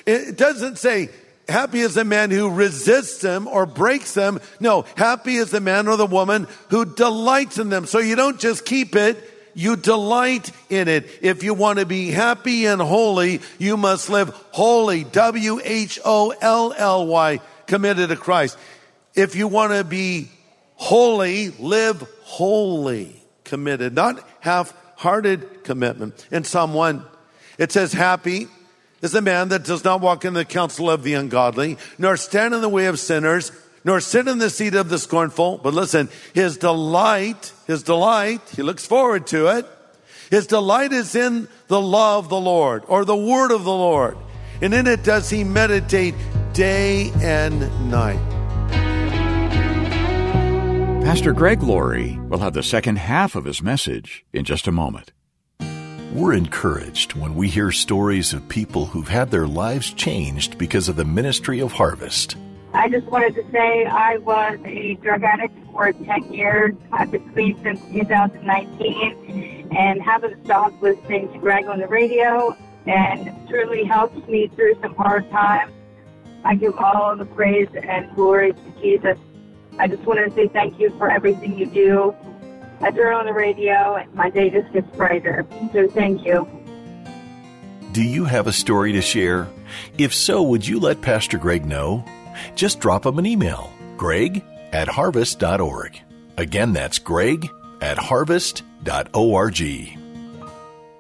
It 0.06 0.38
doesn't 0.38 0.78
say, 0.78 1.10
happy 1.50 1.80
is 1.80 1.96
the 1.96 2.06
man 2.06 2.32
who 2.32 2.50
resists 2.50 3.20
them 3.20 3.48
or 3.48 3.66
breaks 3.66 4.14
them. 4.14 4.40
No, 4.60 4.86
happy 4.96 5.36
is 5.36 5.52
the 5.52 5.60
man 5.60 5.90
or 5.90 5.98
the 5.98 6.06
woman 6.06 6.48
who 6.70 6.86
delights 6.86 7.58
in 7.58 7.70
them. 7.70 7.86
So 7.86 8.00
you 8.00 8.16
don't 8.16 8.40
just 8.40 8.66
keep 8.66 8.96
it, 8.96 9.32
you 9.54 9.76
delight 9.76 10.52
in 10.70 10.88
it. 10.88 11.10
If 11.22 11.44
you 11.44 11.54
want 11.54 11.80
to 11.80 11.86
be 11.86 12.12
happy 12.12 12.66
and 12.66 12.82
holy, 12.82 13.42
you 13.58 13.78
must 13.78 14.10
live 14.10 14.30
holy. 14.52 15.04
W-H-O-L-L-Y, 15.06 15.50
committed 17.68 18.10
to 18.10 18.16
Christ. 18.16 18.58
If 19.14 19.36
you 19.36 19.48
want 19.48 19.74
to 19.74 19.84
be 19.84 20.30
holy, 20.76 21.50
live 21.52 22.08
holy, 22.24 23.24
committed, 23.44 23.94
not 23.94 24.28
half-hearted 24.42 25.64
commitment. 25.64 26.28
In 26.32 26.44
Psalm 26.44 26.74
1, 26.74 27.04
it 27.58 27.72
says, 27.72 27.94
happy 27.94 28.48
is 29.02 29.12
the 29.12 29.22
man 29.22 29.50
that 29.50 29.64
does 29.64 29.84
not 29.84 30.02
walk 30.02 30.26
in 30.26 30.34
the 30.34 30.46
counsel 30.46 30.90
of 30.90 31.04
the 31.04 31.14
ungodly, 31.14 31.78
nor 31.98 32.18
stand 32.18 32.54
in 32.54 32.62
the 32.62 32.70
way 32.70 32.88
of 32.88 33.00
sinners, 33.00 33.52
nor 33.84 34.00
sit 34.00 34.28
in 34.28 34.40
the 34.40 34.50
seat 34.50 34.74
of 34.74 34.90
the 34.90 34.98
scornful. 34.98 35.60
But 35.60 35.74
listen, 35.74 36.10
his 36.34 36.58
delight, 36.58 37.54
his 37.68 37.84
delight, 37.84 38.42
he 38.56 38.64
looks 38.64 38.86
forward 38.86 39.28
to 39.28 39.58
it. 39.58 39.68
His 40.32 40.48
delight 40.48 40.92
is 40.92 41.14
in 41.14 41.48
the 41.68 41.80
law 41.80 42.18
of 42.18 42.30
the 42.30 42.40
Lord 42.40 42.84
or 42.88 43.06
the 43.06 43.16
word 43.16 43.52
of 43.52 43.64
the 43.64 43.72
Lord. 43.72 44.18
And 44.62 44.74
in 44.74 44.88
it 44.88 45.04
does 45.04 45.30
he 45.30 45.44
meditate 45.44 46.16
day 46.54 47.12
and 47.22 47.60
night. 47.90 48.20
Pastor 51.04 51.34
Greg 51.34 51.62
Laurie 51.62 52.18
will 52.30 52.40
have 52.40 52.54
the 52.54 52.64
second 52.64 52.98
half 52.98 53.36
of 53.36 53.46
his 53.46 53.62
message 53.62 54.26
in 54.34 54.44
just 54.44 54.68
a 54.68 54.72
moment. 54.72 55.12
We're 56.14 56.34
encouraged 56.34 57.14
when 57.14 57.36
we 57.36 57.48
hear 57.50 57.72
stories 57.72 58.34
of 58.34 58.48
people 58.48 58.86
who've 58.86 59.08
had 59.08 59.32
their 59.32 59.48
lives 59.48 59.92
changed 59.92 60.58
because 60.58 60.88
of 60.88 60.96
the 60.96 61.06
ministry 61.06 61.60
of 61.60 61.74
harvest. 61.74 62.38
I 62.74 62.90
just 62.90 63.06
wanted 63.08 63.36
to 63.36 63.44
say 63.52 63.86
I 63.86 64.18
was 64.18 64.58
a 64.66 64.96
drug 64.96 65.24
addict 65.24 65.54
for 65.72 65.92
10 65.92 66.34
years. 66.34 66.74
I've 66.92 67.12
been 67.12 67.30
clean 67.34 67.62
since 67.64 67.80
2019 67.92 69.70
and 69.78 70.02
haven't 70.02 70.44
stopped 70.46 70.82
listening 70.82 71.32
to 71.34 71.40
Greg 71.40 71.66
on 71.66 71.80
the 71.80 71.88
radio 71.88 72.58
and 72.86 73.48
truly 73.48 73.84
helps 73.84 74.28
me 74.28 74.48
through 74.56 74.80
some 74.82 74.96
hard 74.96 75.30
times. 75.30 75.72
I 76.44 76.56
give 76.56 76.78
all 76.78 77.16
the 77.16 77.26
praise 77.26 77.70
and 77.76 78.14
glory 78.16 78.54
to 78.54 78.82
Jesus. 78.82 79.18
I 79.80 79.88
just 79.88 80.04
want 80.04 80.20
to 80.20 80.34
say 80.36 80.48
thank 80.48 80.80
you 80.80 80.96
for 80.98 81.10
everything 81.10 81.58
you 81.58 81.66
do. 81.66 82.16
I 82.82 82.92
turn 82.92 83.14
on 83.14 83.26
the 83.26 83.34
radio 83.34 83.96
and 83.96 84.14
my 84.14 84.30
day 84.30 84.50
just 84.50 84.72
gets 84.72 84.88
brighter. 84.96 85.46
So 85.74 85.88
thank 85.88 86.26
you. 86.26 86.48
Do 87.92 88.04
you 88.04 88.26
have 88.26 88.48
a 88.48 88.54
story 88.54 88.92
to 88.92 89.02
share? 89.02 89.48
If 89.98 90.14
so, 90.14 90.44
would 90.44 90.68
you 90.68 90.80
let 90.80 91.02
Pastor 91.02 91.38
Greg 91.38 91.66
know? 91.66 92.04
Just 92.54 92.80
drop 92.80 93.06
him 93.06 93.18
an 93.18 93.26
email 93.26 93.72
greg 93.98 94.44
at 94.74 94.90
harvest.org. 94.90 96.02
Again, 96.38 96.74
that's 96.74 97.00
greg 97.00 97.50
at 97.82 97.98
harvest.org. 97.98 100.05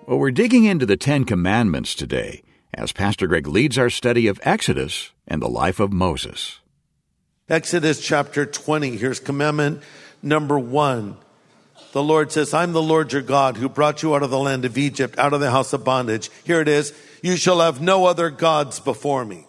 Well, 0.07 0.19
we're 0.19 0.29
digging 0.29 0.65
into 0.65 0.85
the 0.85 0.97
Ten 0.97 1.25
Commandments 1.25 1.95
today 1.95 2.43
as 2.75 2.91
Pastor 2.91 3.25
Greg 3.25 3.47
leads 3.47 3.75
our 3.75 3.89
study 3.89 4.27
of 4.27 4.39
Exodus 4.43 5.09
and 5.27 5.41
the 5.41 5.49
life 5.49 5.79
of 5.79 5.91
Moses. 5.91 6.59
Exodus 7.49 8.05
chapter 8.05 8.45
20. 8.45 8.97
Here's 8.97 9.19
commandment 9.19 9.81
number 10.21 10.59
one. 10.59 11.17
The 11.93 12.03
Lord 12.03 12.31
says, 12.31 12.53
I'm 12.53 12.71
the 12.71 12.83
Lord 12.83 13.13
your 13.13 13.23
God 13.23 13.57
who 13.57 13.67
brought 13.67 14.03
you 14.03 14.13
out 14.13 14.21
of 14.21 14.29
the 14.29 14.37
land 14.37 14.63
of 14.63 14.77
Egypt, 14.77 15.17
out 15.17 15.33
of 15.33 15.39
the 15.39 15.49
house 15.49 15.73
of 15.73 15.83
bondage. 15.83 16.29
Here 16.43 16.61
it 16.61 16.67
is. 16.67 16.93
You 17.23 17.35
shall 17.35 17.59
have 17.59 17.81
no 17.81 18.05
other 18.05 18.29
gods 18.29 18.79
before 18.79 19.25
me. 19.25 19.47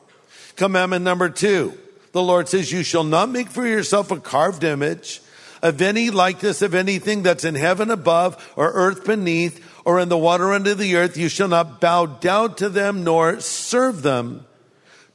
Commandment 0.56 1.04
number 1.04 1.28
two. 1.28 1.76
The 2.12 2.22
Lord 2.22 2.48
says, 2.48 2.72
you 2.72 2.82
shall 2.82 3.04
not 3.04 3.28
make 3.28 3.48
for 3.48 3.66
yourself 3.66 4.10
a 4.10 4.18
carved 4.18 4.64
image 4.64 5.20
of 5.62 5.82
any 5.82 6.08
likeness 6.10 6.62
of 6.62 6.74
anything 6.74 7.22
that's 7.22 7.44
in 7.44 7.56
heaven 7.56 7.90
above 7.90 8.52
or 8.56 8.72
earth 8.72 9.04
beneath 9.04 9.62
or 9.86 10.00
in 10.00 10.08
the 10.08 10.18
water 10.18 10.52
under 10.52 10.74
the 10.74 10.96
earth. 10.96 11.16
You 11.16 11.28
shall 11.28 11.48
not 11.48 11.80
bow 11.80 12.06
down 12.06 12.56
to 12.56 12.68
them 12.68 13.04
nor 13.04 13.40
serve 13.40 14.02
them. 14.02 14.44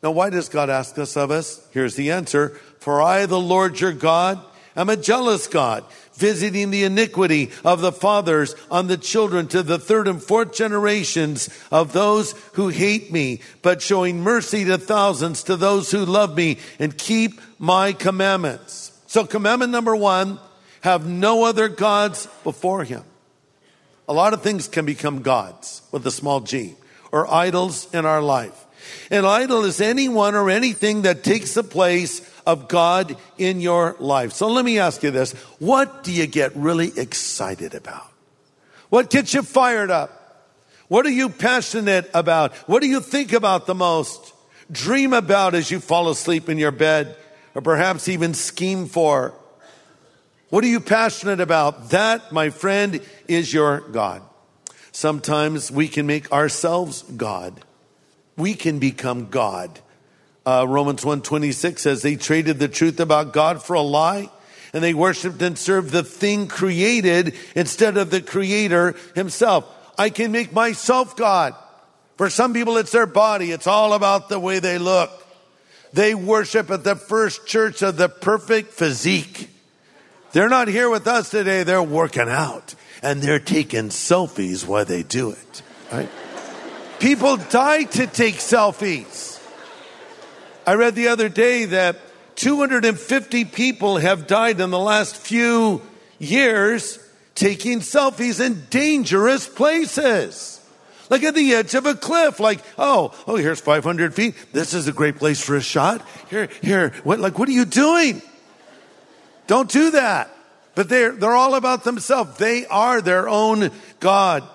Now, 0.02 0.12
why 0.12 0.32
does 0.32 0.50
God 0.50 0.70
ask 0.72 0.96
this 0.96 1.16
of 1.16 1.30
us? 1.30 1.68
Here's 1.72 1.96
the 1.96 2.10
answer. 2.10 2.60
For 2.80 3.04
I, 3.04 3.28
the 3.28 3.40
Lord 3.40 3.80
your 3.80 3.92
God, 3.92 4.40
am 4.76 4.90
a 4.90 4.96
jealous 4.96 5.46
God, 5.46 5.84
visiting 6.14 6.72
the 6.72 6.86
iniquity 6.86 7.52
of 7.66 7.82
the 7.82 7.92
fathers 7.92 8.56
on 8.72 8.88
the 8.88 8.98
children 8.98 9.48
to 9.50 9.62
the 9.62 9.78
third 9.78 10.08
and 10.08 10.24
fourth 10.24 10.54
generations 10.54 11.50
of 11.70 11.92
those 11.92 12.32
who 12.54 12.70
hate 12.70 13.12
me, 13.12 13.42
but 13.62 13.82
showing 13.82 14.22
mercy 14.22 14.64
to 14.66 14.78
thousands 14.78 15.44
to 15.44 15.58
those 15.58 15.92
who 15.92 16.06
love 16.06 16.36
me 16.36 16.58
and 16.80 16.98
keep 16.98 17.42
my 17.60 17.92
commandments. 17.92 18.98
So 19.06 19.26
commandment 19.26 19.74
number 19.74 19.96
one, 19.96 20.40
have 20.80 21.06
no 21.06 21.44
other 21.44 21.68
gods 21.68 22.28
before 22.44 22.86
him. 22.86 23.04
A 24.12 24.14
lot 24.14 24.34
of 24.34 24.42
things 24.42 24.68
can 24.68 24.86
become 24.86 25.22
gods 25.22 25.84
with 25.90 26.06
a 26.06 26.12
small 26.12 26.42
g 26.42 26.76
or 27.14 27.34
idols 27.34 27.88
in 27.94 28.06
our 28.06 28.22
life. 28.22 28.66
An 29.10 29.24
idol 29.24 29.64
is 29.64 29.80
anyone 29.80 30.36
or 30.36 30.50
anything 30.50 31.04
that 31.04 31.24
takes 31.24 31.54
the 31.54 31.64
place 31.64 32.20
of 32.46 32.68
God 32.68 33.16
in 33.38 33.62
your 33.62 33.96
life. 34.00 34.34
So 34.34 34.50
let 34.50 34.66
me 34.66 34.80
ask 34.80 35.02
you 35.02 35.12
this. 35.12 35.32
What 35.60 36.04
do 36.04 36.12
you 36.12 36.28
get 36.28 36.54
really 36.58 36.92
excited 36.98 37.74
about? 37.74 38.12
What 38.90 39.12
gets 39.12 39.34
you 39.34 39.44
fired 39.44 39.92
up? 39.92 40.50
What 40.90 41.06
are 41.06 41.10
you 41.10 41.30
passionate 41.30 42.12
about? 42.14 42.54
What 42.68 42.82
do 42.82 42.90
you 42.90 43.00
think 43.00 43.32
about 43.32 43.66
the 43.66 43.76
most? 43.76 44.34
Dream 44.70 45.14
about 45.14 45.56
as 45.56 45.72
you 45.72 45.80
fall 45.80 46.10
asleep 46.10 46.50
in 46.50 46.58
your 46.58 46.72
bed 46.72 47.16
or 47.56 47.62
perhaps 47.62 48.10
even 48.10 48.34
scheme 48.34 48.88
for? 48.88 49.34
What 50.52 50.66
are 50.66 50.68
you 50.68 50.82
passionate 50.82 51.40
about? 51.40 51.92
That, 51.92 52.34
my 52.34 52.50
friend, 52.50 53.00
is 53.30 53.54
your 53.54 53.80
God. 53.80 54.22
Sometimes 54.92 55.72
we 55.72 55.88
can 55.88 56.06
make 56.06 56.30
ourselves 56.30 57.04
God. 57.04 57.64
We 58.36 58.56
can 58.56 58.78
become 58.78 59.30
God. 59.30 59.80
Uh, 60.46 60.66
Romans 60.68 61.06
126 61.06 61.82
says 61.82 62.02
they 62.02 62.18
traded 62.18 62.60
the 62.60 62.68
truth 62.68 63.00
about 63.00 63.32
God 63.32 63.64
for 63.64 63.76
a 63.76 63.82
lie 63.82 64.30
and 64.74 64.84
they 64.84 64.94
worshiped 64.94 65.42
and 65.42 65.58
served 65.58 65.92
the 65.92 66.04
thing 66.04 66.48
created 66.48 67.34
instead 67.56 67.96
of 67.96 68.10
the 68.10 68.22
creator 68.22 68.96
himself. 69.16 69.66
I 69.98 70.10
can 70.10 70.34
make 70.34 70.52
myself 70.52 71.16
God. 71.16 71.56
For 72.18 72.30
some 72.30 72.54
people, 72.54 72.76
it's 72.76 72.92
their 72.92 73.08
body. 73.08 73.52
It's 73.52 73.68
all 73.68 73.94
about 73.94 74.28
the 74.28 74.40
way 74.40 74.60
they 74.60 74.80
look. 74.80 75.12
They 75.94 76.14
worship 76.14 76.70
at 76.72 76.84
the 76.84 76.98
first 76.98 77.48
church 77.48 77.82
of 77.82 77.96
the 77.96 78.10
perfect 78.10 78.74
physique. 78.74 79.48
They're 80.34 80.50
not 80.50 80.68
here 80.68 80.90
with 80.90 81.08
us 81.08 81.30
today. 81.30 81.64
They're 81.64 81.84
working 81.84 82.30
out 82.30 82.76
and 83.04 83.22
they're 83.22 83.40
taking 83.40 83.90
selfies 83.90 84.66
while 84.66 84.86
they 84.86 85.04
do 85.04 85.32
it. 85.32 85.62
Right? 85.92 86.10
People 87.00 87.38
die 87.38 87.84
to 87.84 88.08
take 88.08 88.36
selfies. 88.36 89.42
I 90.66 90.76
read 90.76 90.96
the 90.96 91.08
other 91.08 91.30
day 91.30 91.66
that 91.66 91.98
250 92.36 93.46
people 93.46 93.98
have 93.98 94.28
died 94.28 94.60
in 94.60 94.70
the 94.70 94.80
last 94.80 95.18
few 95.18 95.82
years 96.20 97.00
taking 97.36 97.80
selfies 97.80 98.44
in 98.44 98.66
dangerous 98.70 99.48
places. 99.48 100.60
Like 101.10 101.24
at 101.24 101.36
the 101.36 101.54
edge 101.56 101.74
of 101.76 101.86
a 101.86 101.94
cliff, 101.94 102.40
like, 102.40 102.64
oh, 102.78 103.14
oh, 103.28 103.36
here's 103.36 103.60
500 103.60 104.14
feet. 104.14 104.36
This 104.54 104.74
is 104.74 104.88
a 104.88 104.94
great 104.94 105.18
place 105.18 105.44
for 105.44 105.58
a 105.58 105.62
shot. 105.62 106.08
Here, 106.30 106.48
here, 106.62 106.94
what, 107.04 107.20
like, 107.20 107.38
what 107.38 107.50
are 107.50 107.54
you 107.54 107.66
doing? 107.66 108.22
Don't 109.52 109.70
do 109.70 109.92
that. 109.92 110.34
But 110.76 110.88
they're, 110.88 111.12
they're 111.12 111.36
all 111.36 111.56
about 111.56 111.84
themselves. 111.84 112.38
They 112.38 112.66
are 112.68 113.02
their 113.02 113.28
own 113.28 113.70
God. 114.00 114.48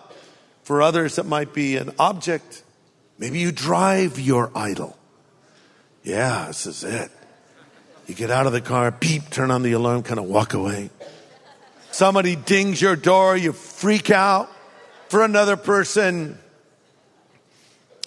For 0.62 0.80
others, 0.80 1.18
it 1.18 1.26
might 1.26 1.52
be 1.52 1.76
an 1.76 1.90
object. 1.98 2.62
Maybe 3.18 3.38
you 3.38 3.52
drive 3.52 4.18
your 4.18 4.50
idol. 4.54 4.96
Yeah, 6.02 6.46
this 6.46 6.64
is 6.64 6.82
it. 6.82 7.10
You 8.06 8.14
get 8.14 8.30
out 8.30 8.46
of 8.46 8.54
the 8.54 8.62
car, 8.62 8.90
beep, 8.90 9.28
turn 9.28 9.50
on 9.50 9.62
the 9.62 9.72
alarm, 9.72 10.02
kind 10.02 10.18
of 10.18 10.24
walk 10.24 10.54
away. 10.54 10.88
Somebody 11.90 12.34
dings 12.34 12.80
your 12.80 12.96
door, 12.96 13.36
you 13.36 13.52
freak 13.52 14.10
out. 14.10 14.50
For 15.10 15.22
another 15.22 15.58
person, 15.58 16.38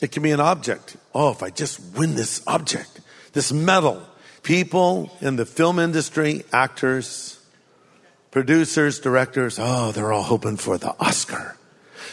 it 0.02 0.12
can 0.12 0.24
be 0.24 0.32
an 0.32 0.40
object. 0.40 0.98
Oh, 1.14 1.30
if 1.30 1.44
I 1.44 1.52
just 1.52 1.80
win 1.96 2.16
this 2.16 2.42
object, 2.48 3.00
this 3.34 3.54
medal. 3.54 4.02
People 4.50 5.16
in 5.22 5.36
the 5.36 5.46
film 5.46 5.78
industry, 5.78 6.44
actors, 6.52 7.40
producers, 8.32 9.00
directors, 9.00 9.60
oh, 9.62 9.92
they're 9.92 10.12
all 10.12 10.24
hoping 10.24 10.58
for 10.58 10.76
the 10.80 10.90
Oscar. 11.00 11.56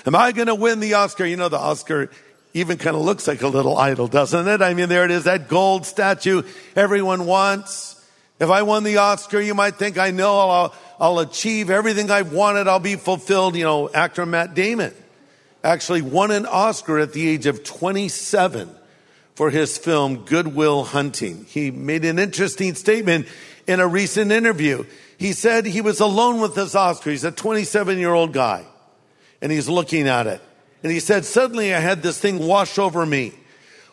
Am 0.05 0.15
I 0.15 0.33
going 0.33 0.49
to 0.49 0.55
win 0.55 0.81
the 0.81 0.93
Oscar? 0.93 1.25
You 1.25 1.39
know, 1.39 1.49
the 1.49 1.57
Oscar 1.57 2.11
even 2.53 2.77
kind 2.77 2.95
of 2.95 3.01
looks 3.01 3.27
like 3.27 3.41
a 3.41 3.49
little 3.49 3.79
idol, 3.79 4.07
doesn't 4.07 4.49
it? 4.49 4.61
I 4.61 4.75
mean, 4.75 4.91
there 4.91 5.07
it 5.07 5.13
is, 5.13 5.25
that 5.25 5.49
gold 5.49 5.87
statue 5.87 6.43
everyone 6.77 7.25
wants. 7.25 8.07
If 8.39 8.51
I 8.51 8.65
won 8.65 8.85
the 8.85 8.99
Oscar, 8.99 9.41
you 9.41 9.55
might 9.55 9.77
think 9.77 9.97
I 9.97 10.11
know 10.11 10.39
I'll, 10.39 10.75
I'll 11.01 11.19
achieve 11.21 11.71
everything 11.71 12.11
I've 12.11 12.35
wanted. 12.35 12.69
I'll 12.69 12.81
be 12.81 12.97
fulfilled. 12.97 13.57
You 13.57 13.65
know, 13.65 13.89
actor 13.89 14.27
Matt 14.27 14.53
Damon 14.53 14.93
actually 15.65 16.03
won 16.03 16.31
an 16.33 16.45
Oscar 16.45 16.99
at 16.99 17.15
the 17.15 17.27
age 17.31 17.47
of 17.47 17.65
27 17.65 18.76
for 19.37 19.51
his 19.51 19.79
film 19.79 20.25
Good 20.25 20.49
Will 20.57 20.83
Hunting. 20.83 21.45
He 21.49 21.71
made 21.71 22.05
an 22.05 22.19
interesting 22.19 22.75
statement 22.75 23.29
in 23.67 23.81
a 23.81 23.87
recent 23.87 24.33
interview. 24.33 24.85
He 25.19 25.33
said 25.33 25.67
he 25.67 25.81
was 25.81 26.01
alone 26.01 26.41
with 26.41 26.55
this 26.55 26.75
Oscar. 26.75 27.11
He's 27.11 27.25
a 27.25 27.31
27 27.31 27.99
year 27.99 28.13
old 28.13 28.33
guy. 28.33 28.65
and 29.41 29.53
he's 29.53 29.69
looking 29.69 30.09
at 30.09 30.27
it. 30.27 30.41
And 30.83 30.91
he 30.91 31.01
said, 31.01 31.25
suddenly 31.25 31.75
I 31.75 31.81
had 31.81 32.03
this 32.03 32.19
thing 32.19 32.39
wash 32.39 32.79
over 32.79 33.05
me 33.05 33.33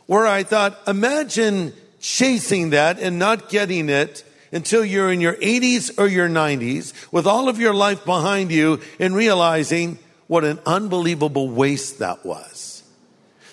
where 0.05 0.25
I 0.25 0.43
thought, 0.43 0.79
imagine 0.87 1.73
chasing 1.99 2.71
that 2.71 2.99
and 2.99 3.19
not 3.19 3.49
getting 3.49 3.89
it 3.89 4.23
until 4.51 4.83
you're 4.85 5.11
in 5.11 5.21
your 5.21 5.35
80s 5.35 5.97
or 5.97 6.07
your 6.07 6.29
90s 6.29 6.93
with 7.11 7.25
all 7.25 7.49
of 7.49 7.59
your 7.59 7.73
life 7.73 8.05
behind 8.05 8.51
you 8.51 8.79
and 8.99 9.15
realizing 9.15 9.97
what 10.27 10.43
an 10.43 10.59
unbelievable 10.65 11.49
waste 11.49 11.99
that 11.99 12.25
was. 12.25 12.83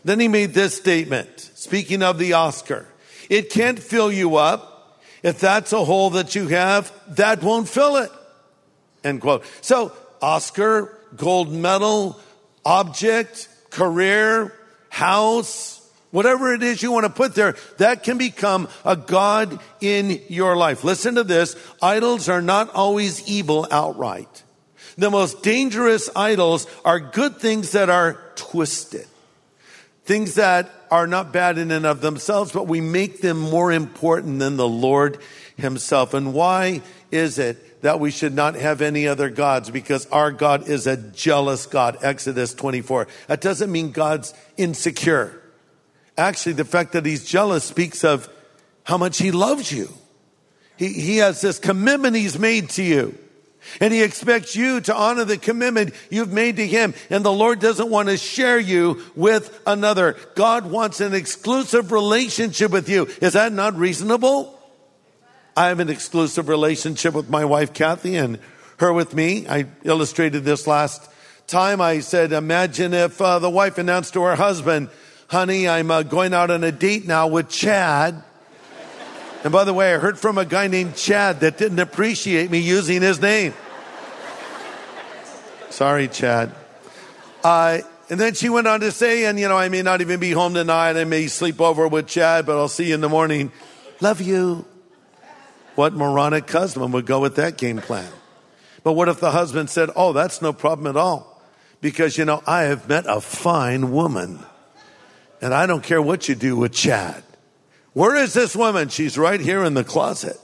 Then 0.05 0.21
he 0.21 0.29
made 0.29 0.55
this 0.55 0.77
statement, 0.77 1.50
speaking 1.61 2.02
of 2.02 2.17
the 2.17 2.33
Oscar. 2.33 2.87
It 3.29 3.50
can't 3.50 3.79
fill 3.79 4.11
you 4.11 4.37
up. 4.37 4.99
If 5.23 5.40
that's 5.40 5.75
a 5.75 5.85
hole 5.85 6.09
that 6.11 6.35
you 6.35 6.49
have, 6.49 6.90
that 7.17 7.43
won't 7.43 7.69
fill 7.69 7.97
it. 7.97 8.11
End 9.05 9.21
quote. 9.21 9.45
So, 9.61 9.93
Oscar, 10.23 10.97
gold 11.14 11.52
medal, 11.52 12.19
object, 12.64 13.49
career, 13.69 14.55
house, 14.88 15.87
whatever 16.12 16.55
it 16.55 16.62
is 16.62 16.83
you 16.83 16.93
want 16.93 17.05
to 17.05 17.12
put 17.12 17.35
there, 17.35 17.57
that 17.76 18.05
can 18.05 18.17
become 18.17 18.67
a 18.83 18.97
God 18.97 19.61
in 19.83 20.23
your 20.29 20.57
life. 20.57 20.83
Listen 20.83 21.17
to 21.17 21.25
this. 21.25 21.57
Idols 21.83 22.31
are 22.31 22.40
not 22.40 22.75
always 22.75 23.29
evil 23.29 23.67
outright. 23.71 24.45
The 24.97 25.11
most 25.11 25.43
dangerous 25.43 26.09
idols 26.17 26.67
are 26.87 26.99
good 26.99 27.37
things 27.37 27.73
that 27.73 27.90
are 27.90 28.19
twisted. 28.35 29.07
Things 30.05 30.37
that 30.37 30.71
are 30.91 31.07
not 31.07 31.33
bad 31.33 31.59
in 31.59 31.71
and 31.71 31.87
of 31.87 32.01
themselves, 32.01 32.53
but 32.53 32.67
we 32.67 32.81
make 32.81 33.21
them 33.21 33.39
more 33.39 33.71
important 33.71 34.39
than 34.41 34.57
the 34.57 34.69
Lord 34.69 35.19
himself. 35.57 36.15
And 36.15 36.35
why 36.35 36.83
is 37.11 37.39
it 37.39 37.83
that 37.83 38.01
we 38.01 38.11
should 38.11 38.35
not 38.35 38.55
have 38.57 38.83
any 38.83 39.07
other 39.07 39.31
gods? 39.31 39.71
Because 39.71 40.07
our 40.07 40.33
God 40.33 40.69
is 40.69 40.87
a 40.87 40.97
jealous 40.97 41.67
God. 41.67 41.99
Exodus 42.03 42.55
24. 42.55 43.07
That 43.29 43.41
doesn't 43.41 43.71
mean 43.71 43.93
God's 43.93 44.35
insecure. 44.57 45.41
Actually, 46.19 46.55
the 46.55 46.65
fact 46.65 46.93
that 46.93 47.07
he's 47.07 47.25
jealous 47.25 47.65
speaks 47.65 48.05
of 48.05 48.29
how 48.85 48.99
much 48.99 49.19
he 49.19 49.31
loves 49.31 49.71
you. 49.71 49.89
He, 50.77 50.89
he 50.89 51.17
has 51.19 51.41
this 51.41 51.59
commitment 51.59 52.17
he's 52.17 52.39
made 52.39 52.71
to 52.71 52.83
you. 52.83 53.17
And 53.81 53.93
he 53.93 54.03
expects 54.03 54.57
you 54.57 54.81
to 54.83 54.95
honor 54.95 55.25
the 55.25 55.37
commitment 55.37 55.95
you've 56.11 56.33
made 56.33 56.57
to 56.57 56.67
him. 56.67 56.95
And 57.11 57.25
the 57.25 57.33
Lord 57.33 57.61
doesn't 57.61 57.91
want 57.91 58.09
to 58.09 58.17
share 58.17 58.59
you 58.59 59.03
with 59.15 59.61
another. 59.67 60.17
God 60.35 60.71
wants 60.71 61.00
an 61.00 61.15
exclusive 61.15 61.93
relationship 61.93 62.71
with 62.71 62.89
you. 62.89 63.07
Is 63.21 63.35
that 63.35 63.53
not 63.53 63.77
reasonable? 63.77 64.59
I 65.57 65.69
have 65.69 65.81
an 65.81 65.91
exclusive 65.91 66.49
relationship 66.49 67.15
with 67.15 67.29
my 67.29 67.45
wife, 67.45 67.75
Kathy, 67.75 68.17
and 68.17 68.39
her 68.79 68.93
with 68.93 69.15
me. 69.15 69.47
I 69.47 69.67
illustrated 69.85 70.45
this 70.45 70.67
last 70.67 71.11
time. 71.47 71.81
I 71.81 72.00
said, 72.00 72.33
imagine 72.33 72.95
if 72.95 73.21
uh, 73.21 73.39
the 73.39 73.50
wife 73.50 73.77
announced 73.77 74.15
to 74.15 74.23
her 74.23 74.37
husband, 74.37 74.89
honey, 75.29 75.69
I'm 75.69 75.91
uh, 75.91 76.03
going 76.03 76.33
out 76.33 76.50
on 76.50 76.65
a 76.65 76.73
date 76.73 77.07
now 77.07 77.27
with 77.27 77.49
Chad. 77.49 78.23
And 79.43 79.53
by 79.53 79.65
the 79.65 79.73
way, 79.73 79.95
I 79.95 79.99
heard 79.99 80.19
from 80.19 80.37
a 80.37 80.45
guy 80.45 80.67
named 80.67 80.97
Chad 80.97 81.41
that 81.41 81.57
didn't 81.57 81.79
appreciate 81.79 82.51
me 82.51 82.59
using 82.59 83.01
his 83.01 83.21
name. 83.21 83.55
Sorry, 85.71 86.09
Chad. 86.09 86.55
Uh, 87.43 87.79
and 88.11 88.21
then 88.21 88.35
she 88.35 88.51
went 88.51 88.67
on 88.67 88.81
to 88.81 88.93
say, 88.93 89.25
and 89.25 89.39
you 89.39 89.49
know, 89.49 89.57
I 89.57 89.69
may 89.69 89.83
not 89.83 90.01
even 90.03 90.21
be 90.21 90.33
home 90.33 90.53
tonight. 90.53 90.97
I 90.97 91.05
may 91.05 91.27
sleep 91.29 91.61
over 91.61 91.89
with 91.89 92.07
Chad, 92.07 92.45
but 92.45 92.59
I'll 92.59 92.69
see 92.69 92.89
you 92.89 92.95
in 92.95 93.01
the 93.01 93.09
morning. 93.09 93.51
Love 94.01 94.21
you. 94.21 94.67
What 95.75 95.95
moronic 95.95 96.51
husband 96.51 96.93
would 96.93 97.07
go 97.07 97.21
with 97.21 97.37
that 97.37 97.57
game 97.57 97.79
plan? 97.79 98.11
But 98.83 98.93
what 98.93 99.09
if 99.09 99.21
the 99.21 99.31
husband 99.31 99.71
said, 99.71 99.89
Oh, 99.97 100.13
that's 100.13 100.43
no 100.43 100.53
problem 100.53 100.87
at 100.89 100.97
all? 100.97 101.41
Because, 101.81 102.19
you 102.19 102.27
know, 102.27 102.43
I 102.47 102.65
have 102.65 102.89
met 102.89 103.05
a 103.07 103.21
fine 103.21 103.93
woman. 103.93 104.41
And 105.41 105.55
I 105.55 105.65
don't 105.65 105.83
care 105.83 106.03
what 106.03 106.29
you 106.29 106.35
do 106.35 106.57
with 106.57 106.73
Chad. 106.73 107.23
Where 107.93 108.17
is 108.17 108.35
this 108.35 108.55
woman? 108.55 108.89
She's 108.89 109.19
right 109.19 109.41
here 109.41 109.65
in 109.65 109.75
the 109.75 109.85
closet. 109.85 110.39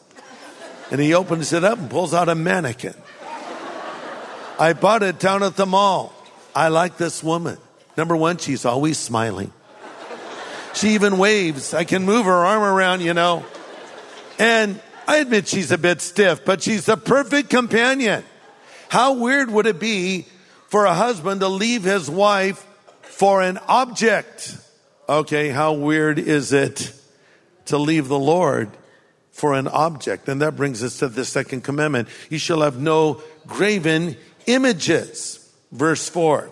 And 0.91 1.00
he 1.00 1.15
opens 1.15 1.53
it 1.53 1.65
up 1.65 1.79
and 1.79 1.91
pulls 1.91 2.15
out 2.15 2.29
a 2.29 2.35
mannequin. 2.35 2.95
I 4.59 4.73
bought 4.73 5.03
it 5.03 5.19
down 5.19 5.43
at 5.43 5.56
the 5.56 5.67
mall. 5.67 6.13
I 6.54 6.69
like 6.69 6.97
this 6.97 7.23
woman. 7.23 7.59
Number 7.97 8.17
one, 8.17 8.39
she's 8.39 8.65
always 8.65 8.99
smiling. 8.99 9.52
She 10.75 10.91
even 10.91 11.19
waves. 11.19 11.75
I 11.75 11.85
can 11.85 12.04
move 12.04 12.26
her 12.26 12.45
arm 12.45 12.63
around, 12.63 13.00
you 13.00 13.15
know. 13.15 13.45
And 14.39 14.80
I 15.06 15.19
admit 15.19 15.49
she's 15.49 15.73
a 15.73 15.78
bit 15.78 16.00
stiff, 16.00 16.45
but 16.45 16.63
she's 16.63 16.87
the 16.87 16.97
perfect 16.97 17.50
companion. 17.50 18.25
How 18.89 19.15
weird 19.15 19.50
would 19.50 19.67
it 19.67 19.80
be 19.80 20.26
for 20.69 20.85
a 20.85 20.95
husband 20.95 21.41
to 21.41 21.49
leave 21.49 21.85
his 21.85 22.11
wife 22.11 22.67
for 23.02 23.41
an 23.43 23.59
object? 23.69 24.56
Okay, 25.09 25.49
how 25.49 25.75
weird 25.75 26.19
is 26.19 26.52
it 26.52 26.93
to 27.67 27.79
leave 27.79 28.09
the 28.09 28.19
Lord 28.19 28.71
for 29.31 29.55
an 29.55 29.69
object? 29.69 30.29
And 30.29 30.41
that 30.43 30.57
brings 30.57 30.83
us 30.83 30.99
to 30.99 31.09
the 31.09 31.25
second 31.25 31.63
commandment. 31.63 32.09
You 32.31 32.39
shall 32.39 32.63
have 32.63 32.81
no 32.81 33.23
graven 33.47 34.17
images. 34.47 35.43
Verse 35.73 36.09
four, 36.09 36.50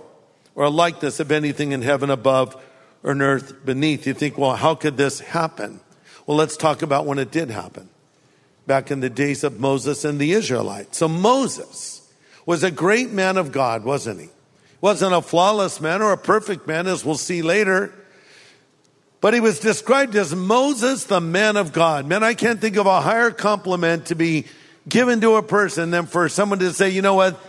or 0.55 0.64
a 0.64 0.70
likeness 0.70 1.20
of 1.20 1.31
anything 1.31 1.72
in 1.72 1.83
heaven 1.83 2.11
above 2.11 2.61
or 3.03 3.12
in 3.12 3.22
earth 3.22 3.64
beneath. 3.64 4.07
You 4.07 4.12
think, 4.12 4.37
well, 4.37 4.57
how 4.57 4.74
could 4.74 4.96
this 4.96 5.20
happen? 5.20 5.81
Well, 6.27 6.37
let's 6.37 6.57
talk 6.57 6.83
about 6.83 7.07
when 7.07 7.18
it 7.18 7.31
did 7.31 7.50
happen. 7.50 7.88
Back 8.66 8.90
in 8.90 9.00
the 9.00 9.11
days 9.11 9.44
of 9.44 9.61
Moses 9.61 10.05
and 10.05 10.18
the 10.18 10.33
Israelites. 10.33 10.98
So 10.98 11.07
Moses 11.07 12.11
was 12.44 12.64
a 12.64 12.70
great 12.70 13.11
man 13.11 13.37
of 13.37 13.53
God, 13.53 13.85
wasn't 13.85 14.20
he? 14.20 14.29
Wasn't 14.81 15.14
a 15.14 15.22
flawless 15.22 15.81
man 15.81 16.03
or 16.03 16.12
a 16.12 16.18
perfect 16.18 16.66
man, 16.66 16.87
as 16.87 17.05
we'll 17.05 17.14
see 17.14 17.40
later. 17.40 17.94
But 19.24 19.32
he 19.32 19.40
was 19.40 19.58
described 19.58 20.16
as 20.16 20.34
Moses, 20.34 21.04
the 21.04 21.18
man 21.18 21.56
of 21.56 21.72
God. 21.72 22.04
Man, 22.06 22.22
I 22.22 22.34
can't 22.34 22.60
think 22.60 22.76
of 22.76 22.84
a 22.84 23.00
higher 23.00 23.30
compliment 23.30 24.08
to 24.08 24.14
be 24.14 24.44
given 24.87 25.22
to 25.22 25.37
a 25.37 25.42
person 25.42 25.90
than 25.92 26.04
for 26.04 26.28
someone 26.28 26.58
to 26.58 26.74
say, 26.74 26.90
you 26.90 27.00
know 27.00 27.14
what? 27.14 27.40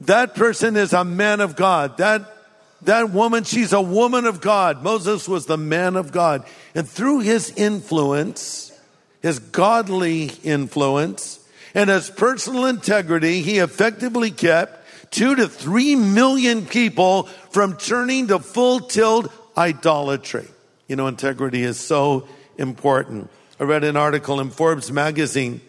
That 0.00 0.34
person 0.34 0.78
is 0.78 0.94
a 0.94 1.04
man 1.04 1.42
of 1.42 1.56
God. 1.56 1.98
That, 1.98 2.22
that 2.84 3.10
woman, 3.10 3.44
she's 3.44 3.74
a 3.74 3.82
woman 3.82 4.24
of 4.24 4.40
God. 4.40 4.82
Moses 4.82 5.28
was 5.28 5.44
the 5.44 5.58
man 5.58 5.96
of 5.96 6.10
God. 6.10 6.46
And 6.74 6.88
through 6.88 7.20
his 7.20 7.50
influence, 7.50 8.72
his 9.20 9.40
godly 9.40 10.30
influence, 10.42 11.38
and 11.74 11.90
his 11.90 12.08
personal 12.08 12.64
integrity, 12.64 13.42
he 13.42 13.58
effectively 13.58 14.30
kept 14.30 15.10
two 15.10 15.34
to 15.34 15.48
three 15.48 15.96
million 15.96 16.64
people 16.64 17.24
from 17.50 17.76
turning 17.76 18.28
to 18.28 18.38
full 18.38 18.80
tilt 18.80 19.30
idolatry. 19.54 20.48
You 20.90 20.96
know, 20.96 21.06
integrity 21.06 21.62
is 21.62 21.78
so 21.78 22.26
important. 22.58 23.30
I 23.60 23.62
read 23.62 23.84
an 23.84 23.96
article 23.96 24.40
in 24.40 24.50
Forbes 24.50 24.90
magazine 24.90 25.60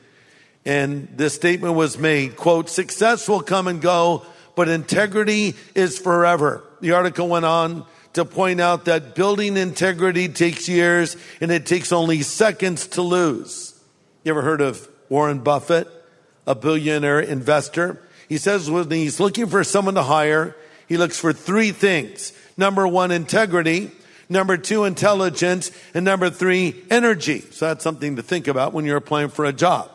and 0.66 1.10
this 1.16 1.36
statement 1.36 1.76
was 1.76 2.00
made, 2.00 2.36
quote, 2.36 2.70
success 2.70 3.30
will 3.30 3.42
come 3.42 3.68
and 3.68 3.80
go, 3.84 4.26
but 4.56 4.68
integrity 4.68 5.54
is 5.76 6.00
forever. 6.00 6.64
The 6.80 6.94
article 6.94 7.28
went 7.28 7.46
on 7.46 7.86
to 8.14 8.26
point 8.26 8.62
out 8.62 8.86
that 8.86 9.14
building 9.14 9.58
integrity 9.58 10.28
takes 10.28 10.68
years 10.68 11.16
and 11.40 11.52
it 11.52 11.68
takes 11.68 11.92
only 11.92 12.24
seconds 12.24 12.88
to 12.88 13.04
lose. 13.04 13.80
You 14.24 14.32
ever 14.32 14.42
heard 14.42 14.62
of 14.62 14.90
Warren 15.08 15.42
Buffett, 15.42 15.88
a 16.48 16.56
billionaire 16.56 17.20
investor? 17.20 18.02
He 18.28 18.40
says 18.40 18.72
when 18.72 18.90
he's 18.90 19.20
looking 19.20 19.46
for 19.46 19.64
someone 19.64 19.94
to 19.94 20.02
hire, 20.02 20.56
he 20.88 20.98
looks 20.98 21.20
for 21.20 21.32
three 21.32 21.70
things. 21.70 22.34
Number 22.58 22.88
one, 22.88 23.12
integrity. 23.12 23.92
Number 24.32 24.56
two, 24.56 24.86
intelligence. 24.86 25.72
And 25.94 26.06
number 26.06 26.30
three, 26.30 26.86
energy. 26.90 27.42
So 27.42 27.68
that's 27.68 27.84
something 27.84 28.16
to 28.16 28.24
think 28.24 28.48
about 28.48 28.72
when 28.72 28.86
you're 28.86 28.96
applying 28.96 29.28
for 29.28 29.44
a 29.44 29.52
job. 29.52 29.92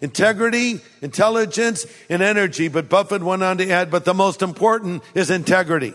Integrity, 0.00 0.80
intelligence, 1.00 1.86
and 2.10 2.20
energy. 2.20 2.66
But 2.66 2.88
Buffett 2.88 3.22
went 3.22 3.44
on 3.44 3.58
to 3.58 3.70
add, 3.70 3.88
but 3.88 4.04
the 4.04 4.14
most 4.14 4.42
important 4.42 5.04
is 5.14 5.30
integrity. 5.30 5.94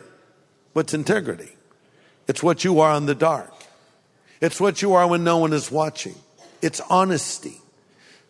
What's 0.72 0.94
integrity? 0.94 1.52
It's 2.26 2.42
what 2.42 2.64
you 2.64 2.80
are 2.80 2.96
in 2.96 3.06
the 3.06 3.16
dark. 3.16 3.52
It's 4.40 4.62
what 4.62 4.82
you 4.82 4.94
are 4.94 5.06
when 5.06 5.26
no 5.26 5.38
one 5.40 5.52
is 5.52 5.70
watching. 5.70 6.16
It's 6.62 6.80
honesty. 6.90 7.60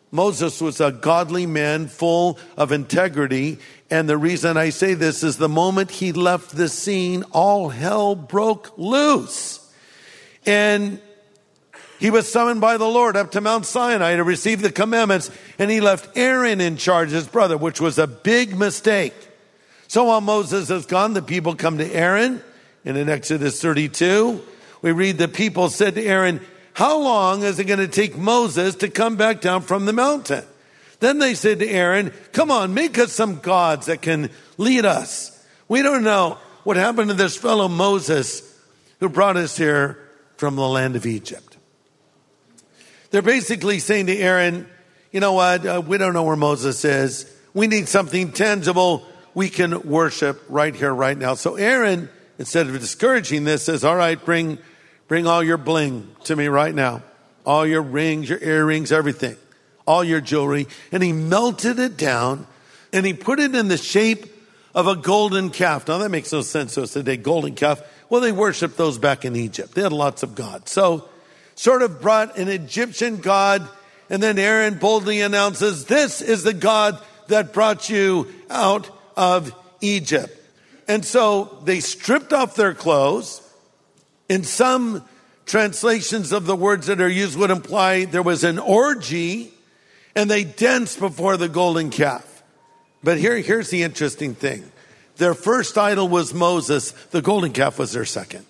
Moses 0.09 0.61
was 0.61 0.81
a 0.81 0.91
godly 0.91 1.45
man 1.45 1.87
full 1.87 2.39
of 2.57 2.71
integrity. 2.71 3.59
And 3.93 4.09
the 4.09 4.17
reason 4.17 4.57
I 4.57 4.71
say 4.71 4.95
this 4.95 5.21
is 5.21 5.37
the 5.37 5.47
moment 5.47 5.91
he 5.91 6.13
left 6.13 6.55
the 6.55 6.67
scene, 6.67 7.21
all 7.29 7.69
hell 7.69 8.15
broke 8.15 8.75
loose. 8.75 9.71
And 10.47 10.99
he 11.99 12.09
was 12.09 12.27
summoned 12.31 12.59
by 12.59 12.77
the 12.77 12.87
Lord 12.87 13.15
up 13.15 13.29
to 13.33 13.39
Mount 13.39 13.67
Sinai 13.67 14.15
to 14.15 14.23
receive 14.23 14.63
the 14.63 14.71
commandments. 14.71 15.29
And 15.59 15.69
he 15.69 15.79
left 15.79 16.17
Aaron 16.17 16.59
in 16.59 16.75
charge, 16.75 17.11
his 17.11 17.27
brother, 17.27 17.55
which 17.55 17.79
was 17.79 17.99
a 17.99 18.07
big 18.07 18.57
mistake. 18.57 19.13
So 19.87 20.05
while 20.05 20.21
Moses 20.21 20.71
is 20.71 20.87
gone, 20.87 21.13
the 21.13 21.21
people 21.21 21.53
come 21.53 21.77
to 21.77 21.85
Aaron. 21.93 22.41
And 22.85 22.97
in 22.97 23.09
Exodus 23.09 23.61
32, 23.61 24.41
we 24.81 24.91
read 24.91 25.19
the 25.19 25.27
people 25.27 25.69
said 25.69 25.93
to 25.93 26.03
Aaron, 26.03 26.41
how 26.73 26.97
long 26.97 27.43
is 27.43 27.59
it 27.59 27.65
going 27.65 27.77
to 27.77 27.87
take 27.87 28.17
Moses 28.17 28.73
to 28.77 28.89
come 28.89 29.17
back 29.17 29.39
down 29.39 29.61
from 29.61 29.85
the 29.85 29.93
mountain? 29.93 30.45
Then 31.03 31.19
they 31.19 31.33
said 31.33 31.59
to 31.59 31.67
Aaron, 31.67 32.13
come 32.31 32.49
on, 32.49 32.73
make 32.73 32.97
us 32.97 33.11
some 33.11 33.39
gods 33.39 33.87
that 33.87 34.01
can 34.01 34.29
lead 34.57 34.85
us. 34.85 35.45
We 35.67 35.81
don't 35.81 36.05
know 36.05 36.37
what 36.63 36.77
happened 36.77 37.09
to 37.09 37.13
this 37.13 37.35
fellow 37.35 37.67
Moses 37.67 38.41
who 39.01 39.09
brought 39.09 39.35
us 39.35 39.57
here 39.57 39.99
from 40.37 40.55
the 40.55 40.65
land 40.65 40.95
of 40.95 41.05
Egypt. 41.05 41.57
They're 43.11 43.21
basically 43.21 43.79
saying 43.79 44.05
to 44.05 44.15
Aaron, 44.15 44.65
you 45.11 45.19
know 45.19 45.33
what? 45.33 45.65
Uh, 45.65 45.81
we 45.85 45.97
don't 45.97 46.13
know 46.13 46.23
where 46.23 46.37
Moses 46.37 46.85
is. 46.85 47.29
We 47.53 47.67
need 47.67 47.89
something 47.89 48.31
tangible 48.31 49.05
we 49.33 49.49
can 49.49 49.81
worship 49.81 50.41
right 50.47 50.73
here, 50.73 50.95
right 50.95 51.17
now. 51.17 51.33
So 51.33 51.55
Aaron, 51.55 52.07
instead 52.39 52.67
of 52.67 52.79
discouraging 52.79 53.43
this, 53.43 53.63
says, 53.65 53.83
all 53.83 53.97
right, 53.97 54.23
bring, 54.23 54.57
bring 55.09 55.27
all 55.27 55.43
your 55.43 55.57
bling 55.57 56.15
to 56.23 56.35
me 56.37 56.47
right 56.47 56.73
now. 56.73 57.03
All 57.45 57.67
your 57.67 57.81
rings, 57.81 58.29
your 58.29 58.39
earrings, 58.41 58.93
everything. 58.93 59.35
All 59.85 60.03
your 60.03 60.21
jewelry. 60.21 60.67
And 60.91 61.03
he 61.03 61.13
melted 61.13 61.79
it 61.79 61.97
down 61.97 62.47
and 62.91 63.05
he 63.05 63.13
put 63.13 63.39
it 63.39 63.55
in 63.55 63.67
the 63.67 63.77
shape 63.77 64.25
of 64.75 64.87
a 64.87 64.95
golden 64.95 65.49
calf. 65.49 65.87
Now 65.87 65.97
that 65.99 66.09
makes 66.09 66.31
no 66.31 66.41
sense 66.41 66.75
to 66.75 66.83
us 66.83 66.93
today, 66.93 67.17
golden 67.17 67.55
calf. 67.55 67.81
Well, 68.09 68.21
they 68.21 68.31
worshiped 68.31 68.77
those 68.77 68.97
back 68.97 69.25
in 69.25 69.35
Egypt. 69.35 69.73
They 69.73 69.81
had 69.81 69.93
lots 69.93 70.23
of 70.23 70.35
gods. 70.35 70.71
So 70.71 71.09
sort 71.55 71.81
of 71.81 72.01
brought 72.01 72.37
an 72.37 72.47
Egyptian 72.47 73.17
god 73.17 73.67
and 74.09 74.21
then 74.21 74.37
Aaron 74.37 74.75
boldly 74.75 75.21
announces, 75.21 75.85
this 75.85 76.21
is 76.21 76.43
the 76.43 76.53
God 76.53 76.99
that 77.29 77.53
brought 77.53 77.89
you 77.89 78.27
out 78.49 78.89
of 79.15 79.53
Egypt. 79.81 80.39
And 80.87 81.05
so 81.05 81.57
they 81.63 81.79
stripped 81.79 82.33
off 82.33 82.55
their 82.55 82.73
clothes. 82.73 83.41
In 84.29 84.43
some 84.43 85.03
translations 85.45 86.31
of 86.31 86.45
the 86.45 86.55
words 86.55 86.87
that 86.87 87.01
are 87.01 87.09
used 87.09 87.37
would 87.37 87.51
imply 87.51 88.05
there 88.05 88.21
was 88.21 88.43
an 88.43 88.59
orgy 88.59 89.53
and 90.15 90.29
they 90.29 90.43
danced 90.43 90.99
before 90.99 91.37
the 91.37 91.49
golden 91.49 91.89
calf. 91.89 92.43
But 93.03 93.17
here, 93.17 93.37
here's 93.37 93.69
the 93.69 93.83
interesting 93.83 94.35
thing. 94.35 94.71
Their 95.17 95.33
first 95.33 95.77
idol 95.77 96.07
was 96.07 96.33
Moses. 96.33 96.91
The 97.11 97.21
golden 97.21 97.51
calf 97.51 97.77
was 97.79 97.91
their 97.91 98.05
second. 98.05 98.45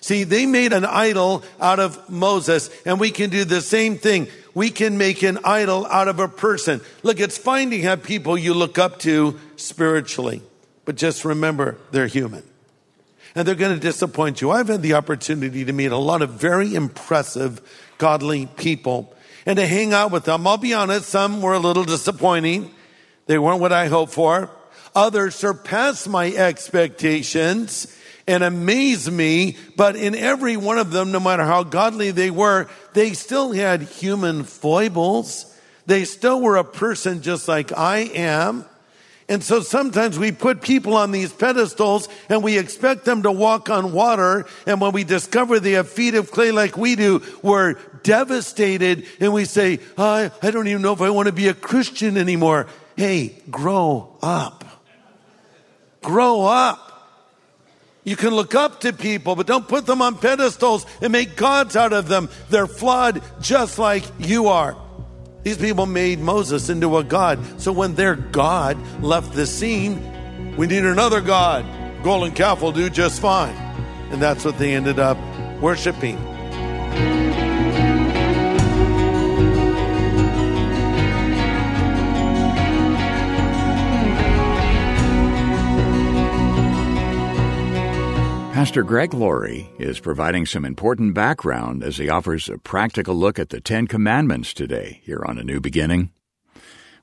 See, 0.00 0.24
they 0.24 0.46
made 0.46 0.72
an 0.72 0.84
idol 0.84 1.44
out 1.60 1.78
of 1.78 2.08
Moses 2.08 2.70
and 2.86 2.98
we 2.98 3.10
can 3.10 3.30
do 3.30 3.44
the 3.44 3.60
same 3.60 3.98
thing. 3.98 4.28
We 4.54 4.70
can 4.70 4.96
make 4.96 5.22
an 5.22 5.38
idol 5.44 5.86
out 5.86 6.08
of 6.08 6.18
a 6.18 6.28
person. 6.28 6.80
Look, 7.02 7.20
it's 7.20 7.38
to 7.38 7.82
have 7.82 8.02
people 8.02 8.38
you 8.38 8.54
look 8.54 8.78
up 8.78 8.98
to 9.00 9.38
spiritually, 9.56 10.42
but 10.86 10.96
just 10.96 11.24
remember 11.24 11.76
they're 11.92 12.06
human 12.06 12.42
and 13.34 13.46
they're 13.46 13.54
going 13.54 13.74
to 13.74 13.80
disappoint 13.80 14.40
you. 14.40 14.50
I've 14.50 14.68
had 14.68 14.82
the 14.82 14.94
opportunity 14.94 15.64
to 15.66 15.72
meet 15.72 15.92
a 15.92 15.96
lot 15.96 16.22
of 16.22 16.30
very 16.30 16.74
impressive, 16.74 17.60
godly 17.98 18.46
people 18.46 19.14
and 19.46 19.56
to 19.56 19.66
hang 19.66 19.92
out 19.92 20.10
with 20.10 20.24
them. 20.24 20.46
I'll 20.46 20.56
be 20.56 20.74
honest, 20.74 21.08
some 21.08 21.42
were 21.42 21.54
a 21.54 21.58
little 21.58 21.84
disappointing. 21.84 22.70
They 23.26 23.38
weren't 23.38 23.60
what 23.60 23.72
I 23.72 23.86
hoped 23.86 24.12
for. 24.12 24.50
Others 24.94 25.34
surpassed 25.36 26.08
my 26.08 26.32
expectations 26.32 27.96
and 28.26 28.42
amazed 28.42 29.10
me, 29.10 29.56
but 29.76 29.96
in 29.96 30.14
every 30.14 30.56
one 30.56 30.78
of 30.78 30.90
them, 30.90 31.12
no 31.12 31.20
matter 31.20 31.44
how 31.44 31.64
godly 31.64 32.10
they 32.10 32.30
were, 32.30 32.68
they 32.92 33.12
still 33.12 33.52
had 33.52 33.82
human 33.82 34.44
foibles. 34.44 35.46
They 35.86 36.04
still 36.04 36.40
were 36.40 36.56
a 36.56 36.64
person 36.64 37.22
just 37.22 37.48
like 37.48 37.76
I 37.76 37.98
am. 37.98 38.64
And 39.30 39.44
so 39.44 39.60
sometimes 39.60 40.18
we 40.18 40.32
put 40.32 40.60
people 40.60 40.96
on 40.96 41.12
these 41.12 41.32
pedestals 41.32 42.08
and 42.28 42.42
we 42.42 42.58
expect 42.58 43.04
them 43.04 43.22
to 43.22 43.30
walk 43.30 43.70
on 43.70 43.92
water. 43.92 44.44
And 44.66 44.80
when 44.80 44.90
we 44.90 45.04
discover 45.04 45.60
they 45.60 45.72
have 45.72 45.88
feet 45.88 46.16
of 46.16 46.32
clay 46.32 46.50
like 46.50 46.76
we 46.76 46.96
do, 46.96 47.22
we're 47.40 47.74
devastated 48.02 49.06
and 49.20 49.32
we 49.32 49.44
say, 49.44 49.78
I, 49.96 50.32
I 50.42 50.50
don't 50.50 50.66
even 50.66 50.82
know 50.82 50.92
if 50.92 51.00
I 51.00 51.10
want 51.10 51.26
to 51.26 51.32
be 51.32 51.46
a 51.46 51.54
Christian 51.54 52.18
anymore. 52.18 52.66
Hey, 52.96 53.40
grow 53.48 54.16
up. 54.20 54.64
Grow 56.02 56.42
up. 56.42 56.88
You 58.02 58.16
can 58.16 58.30
look 58.30 58.56
up 58.56 58.80
to 58.80 58.92
people, 58.92 59.36
but 59.36 59.46
don't 59.46 59.68
put 59.68 59.86
them 59.86 60.02
on 60.02 60.18
pedestals 60.18 60.86
and 61.00 61.12
make 61.12 61.36
gods 61.36 61.76
out 61.76 61.92
of 61.92 62.08
them. 62.08 62.30
They're 62.48 62.66
flawed 62.66 63.22
just 63.40 63.78
like 63.78 64.02
you 64.18 64.48
are. 64.48 64.76
These 65.42 65.58
people 65.58 65.86
made 65.86 66.18
Moses 66.18 66.68
into 66.68 66.98
a 66.98 67.04
god. 67.04 67.38
So 67.60 67.72
when 67.72 67.94
their 67.94 68.14
God 68.14 68.78
left 69.02 69.32
the 69.32 69.46
scene, 69.46 70.56
we 70.56 70.66
need 70.66 70.84
another 70.84 71.20
God. 71.20 71.64
Golden 72.02 72.32
calf 72.32 72.62
will 72.62 72.72
do 72.72 72.90
just 72.90 73.20
fine. 73.20 73.54
And 74.10 74.20
that's 74.20 74.44
what 74.44 74.58
they 74.58 74.74
ended 74.74 74.98
up 74.98 75.18
worshiping. 75.60 76.18
Pastor 88.60 88.82
Greg 88.82 89.14
Laurie 89.14 89.70
is 89.78 90.00
providing 90.00 90.44
some 90.44 90.66
important 90.66 91.14
background 91.14 91.82
as 91.82 91.96
he 91.96 92.10
offers 92.10 92.46
a 92.46 92.58
practical 92.58 93.14
look 93.14 93.38
at 93.38 93.48
the 93.48 93.58
Ten 93.58 93.86
Commandments 93.86 94.52
today 94.52 95.00
here 95.02 95.22
on 95.26 95.38
A 95.38 95.42
New 95.42 95.60
Beginning. 95.60 96.10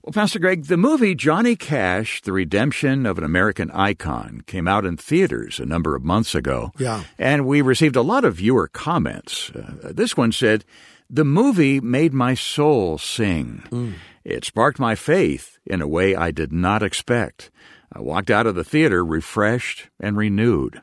Well, 0.04 0.14
Pastor 0.14 0.38
Greg, 0.38 0.66
the 0.66 0.78
movie 0.78 1.16
Johnny 1.16 1.56
Cash, 1.56 2.22
The 2.22 2.32
Redemption 2.32 3.08
of 3.08 3.18
an 3.18 3.24
American 3.24 3.72
Icon, 3.72 4.44
came 4.46 4.68
out 4.68 4.86
in 4.86 4.98
theaters 4.98 5.60
a 5.60 5.66
number 5.66 5.96
of 5.96 6.04
months 6.04 6.36
ago. 6.36 6.74
Yeah. 6.78 7.06
And 7.18 7.48
we 7.48 7.64
received 7.64 7.96
a 7.96 8.04
lot 8.04 8.24
of 8.24 8.36
viewer 8.36 8.68
comments. 8.68 9.50
Uh, 9.50 9.94
this 9.96 10.16
one 10.16 10.32
said, 10.32 10.64
The 11.10 11.26
movie 11.26 11.80
made 11.82 12.14
my 12.14 12.36
soul 12.36 13.00
sing. 13.00 13.96
It 14.24 14.46
sparked 14.46 14.78
my 14.78 14.94
faith 14.94 15.58
in 15.66 15.82
a 15.82 15.88
way 15.88 16.16
I 16.16 16.30
did 16.30 16.52
not 16.54 16.84
expect. 16.84 17.50
I 17.92 18.00
walked 18.00 18.30
out 18.30 18.46
of 18.46 18.54
the 18.54 18.64
theater 18.64 19.04
refreshed 19.04 19.88
and 20.00 20.16
renewed. 20.16 20.80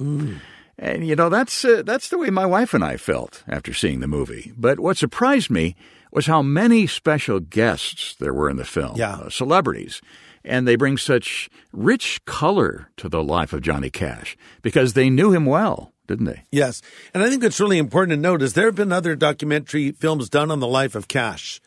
And 0.78 1.06
you 1.06 1.14
know 1.14 1.28
that's 1.28 1.64
uh, 1.64 1.82
that's 1.84 2.08
the 2.08 2.18
way 2.18 2.30
my 2.30 2.46
wife 2.46 2.74
and 2.74 2.84
I 2.84 2.96
felt 2.96 3.44
after 3.46 3.72
seeing 3.72 4.00
the 4.00 4.08
movie. 4.08 4.52
But 4.56 4.80
what 4.80 4.96
surprised 4.96 5.50
me 5.50 5.76
was 6.10 6.26
how 6.26 6.42
many 6.42 6.87
special 6.87 7.40
guests 7.40 8.14
there 8.16 8.34
were 8.34 8.50
in 8.50 8.56
the 8.56 8.64
film. 8.64 8.96
Yeah. 8.96 9.14
uh, 9.14 9.30
celebrities, 9.30 10.00
and 10.44 10.66
they 10.66 10.76
bring 10.76 10.96
such 10.96 11.48
rich 11.72 12.24
color 12.24 12.90
to 12.96 13.08
the 13.08 13.22
life 13.22 13.52
of 13.52 13.62
Johnny 13.62 13.90
Cash 13.90 14.37
because 14.62 14.92
they 14.92 15.10
knew 15.10 15.32
him 15.32 15.46
well, 15.46 15.92
didn't 16.06 16.26
they? 16.26 16.42
Yes. 16.50 16.82
And 17.12 17.22
I 17.22 17.30
think 17.30 17.42
what's 17.42 17.60
really 17.60 17.78
important 17.78 18.10
to 18.10 18.16
note 18.16 18.42
is 18.42 18.52
there 18.52 18.66
have 18.66 18.74
been 18.74 18.92
other 18.92 19.16
documentary 19.16 19.92
films 19.92 20.28
done 20.28 20.50
on 20.50 20.60
the 20.60 20.68
life 20.68 20.94
of 20.94 21.08
Cash. 21.08 21.60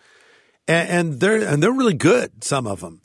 And, 0.68 0.90
and 0.90 1.20
they're 1.20 1.48
and 1.48 1.64
they're 1.64 1.72
really 1.72 1.94
good, 1.94 2.44
some 2.44 2.68
of 2.68 2.82
them. 2.82 3.02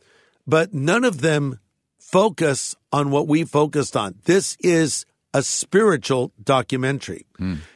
But 0.46 0.74
none 0.74 1.04
of 1.04 1.20
them 1.20 1.60
focus 1.98 2.74
on 2.92 3.10
what 3.10 3.28
we 3.28 3.44
focused 3.44 3.96
on. 3.96 4.16
This 4.24 4.56
is 4.60 5.06
a 5.34 5.42
spiritual 5.42 6.32
documentary. 6.42 7.26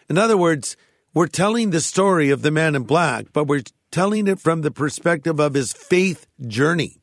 In 0.08 0.18
other 0.18 0.36
words, 0.36 0.76
we're 1.14 1.26
telling 1.26 1.70
the 1.70 1.80
story 1.80 2.30
of 2.30 2.42
the 2.42 2.50
man 2.50 2.74
in 2.74 2.82
black, 2.82 3.26
but 3.32 3.46
we're 3.46 3.62
telling 3.90 4.28
it 4.28 4.38
from 4.40 4.60
the 4.60 4.70
perspective 4.70 5.40
of 5.40 5.54
his 5.54 5.72
faith 5.72 6.26
journey. 6.46 6.98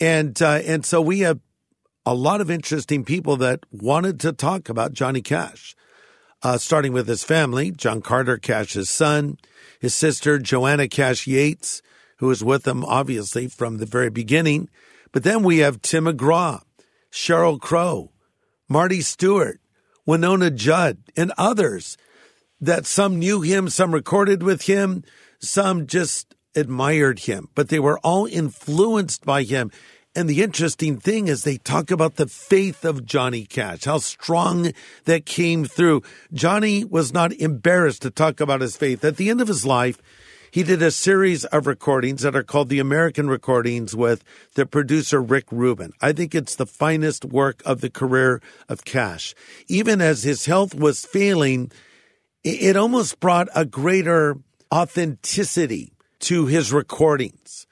And 0.00 0.40
uh, 0.42 0.60
and 0.66 0.84
so 0.84 1.00
we 1.00 1.20
have 1.20 1.40
a 2.04 2.14
lot 2.14 2.40
of 2.40 2.50
interesting 2.50 3.04
people 3.04 3.36
that 3.38 3.60
wanted 3.70 4.20
to 4.20 4.32
talk 4.32 4.68
about 4.68 4.92
Johnny 4.92 5.22
Cash, 5.22 5.74
uh, 6.42 6.58
starting 6.58 6.92
with 6.92 7.08
his 7.08 7.24
family, 7.24 7.70
John 7.70 8.02
Carter 8.02 8.36
Cash's 8.36 8.90
son, 8.90 9.38
his 9.80 9.94
sister 9.94 10.38
Joanne 10.38 10.88
Cash 10.88 11.26
Yates, 11.26 11.82
who 12.18 12.26
was 12.26 12.44
with 12.44 12.66
him 12.66 12.84
obviously 12.84 13.48
from 13.48 13.78
the 13.78 13.86
very 13.86 14.10
beginning. 14.10 14.68
But 15.12 15.22
then 15.22 15.42
we 15.42 15.58
have 15.58 15.80
Tim 15.80 16.04
McGraw, 16.04 16.62
Sheryl 17.10 17.60
Crow, 17.60 18.12
Marty 18.68 19.00
Stuart, 19.00 19.60
Wynonna 20.06 20.54
Judd, 20.54 20.98
and 21.16 21.32
others 21.36 21.96
that 22.60 22.86
some 22.86 23.18
knew 23.18 23.40
him, 23.40 23.68
some 23.68 23.92
recorded 23.92 24.42
with 24.42 24.62
him, 24.62 25.04
some 25.40 25.86
just 25.86 26.34
admired 26.54 27.20
him, 27.20 27.48
but 27.54 27.68
they 27.68 27.78
were 27.78 27.98
all 27.98 28.26
influenced 28.26 29.24
by 29.24 29.42
him. 29.42 29.70
And 30.14 30.30
the 30.30 30.42
interesting 30.42 30.98
thing 30.98 31.28
is 31.28 31.44
they 31.44 31.58
talk 31.58 31.90
about 31.90 32.16
the 32.16 32.26
faith 32.26 32.86
of 32.86 33.04
Johnny 33.04 33.44
Cash, 33.44 33.84
how 33.84 33.98
strong 33.98 34.72
that 35.04 35.26
came 35.26 35.66
through. 35.66 36.02
Johnny 36.32 36.84
was 36.84 37.12
not 37.12 37.34
embarrassed 37.34 38.00
to 38.02 38.10
talk 38.10 38.40
about 38.40 38.62
his 38.62 38.78
faith. 38.78 39.04
At 39.04 39.18
the 39.18 39.28
end 39.28 39.42
of 39.42 39.48
his 39.48 39.66
life, 39.66 40.00
he 40.50 40.62
did 40.62 40.82
a 40.82 40.90
series 40.90 41.44
of 41.46 41.66
recordings 41.66 42.22
that 42.22 42.36
are 42.36 42.42
called 42.42 42.68
the 42.68 42.78
American 42.78 43.28
Recordings 43.28 43.94
with 43.94 44.24
the 44.54 44.66
producer 44.66 45.20
Rick 45.20 45.46
Rubin. 45.50 45.92
I 46.00 46.12
think 46.12 46.34
it's 46.34 46.54
the 46.54 46.66
finest 46.66 47.24
work 47.24 47.62
of 47.64 47.80
the 47.80 47.90
career 47.90 48.40
of 48.68 48.84
Cash. 48.84 49.34
Even 49.68 50.00
as 50.00 50.22
his 50.22 50.46
health 50.46 50.74
was 50.74 51.04
failing, 51.04 51.70
it 52.44 52.76
almost 52.76 53.20
brought 53.20 53.48
a 53.54 53.64
greater 53.64 54.36
authenticity 54.72 55.92
to 56.20 56.46
his 56.46 56.72
recordings. 56.72 57.66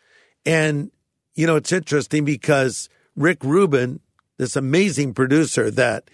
And, 0.45 0.91
you 1.35 1.47
know, 1.47 1.57
it's 1.57 1.73
interesting 1.73 2.25
because 2.25 2.89
Rick 3.17 3.43
Rubin, 3.45 4.01
this 4.37 4.57
amazing 4.57 5.15
producer 5.15 5.71
that 5.71 6.11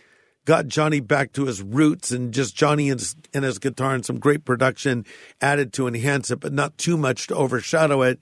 got 0.50 0.66
Johnny 0.66 0.98
back 0.98 1.32
to 1.32 1.44
his 1.44 1.62
roots 1.62 2.10
and 2.10 2.34
just 2.34 2.56
Johnny 2.56 2.90
and 2.90 2.98
his, 2.98 3.14
and 3.32 3.44
his 3.44 3.60
guitar 3.60 3.94
and 3.94 4.04
some 4.04 4.18
great 4.18 4.44
production 4.44 5.06
added 5.40 5.72
to 5.74 5.86
enhance 5.86 6.28
it, 6.32 6.40
but 6.40 6.52
not 6.52 6.76
too 6.76 6.96
much 6.96 7.28
to 7.28 7.36
overshadow 7.36 8.02
it, 8.02 8.18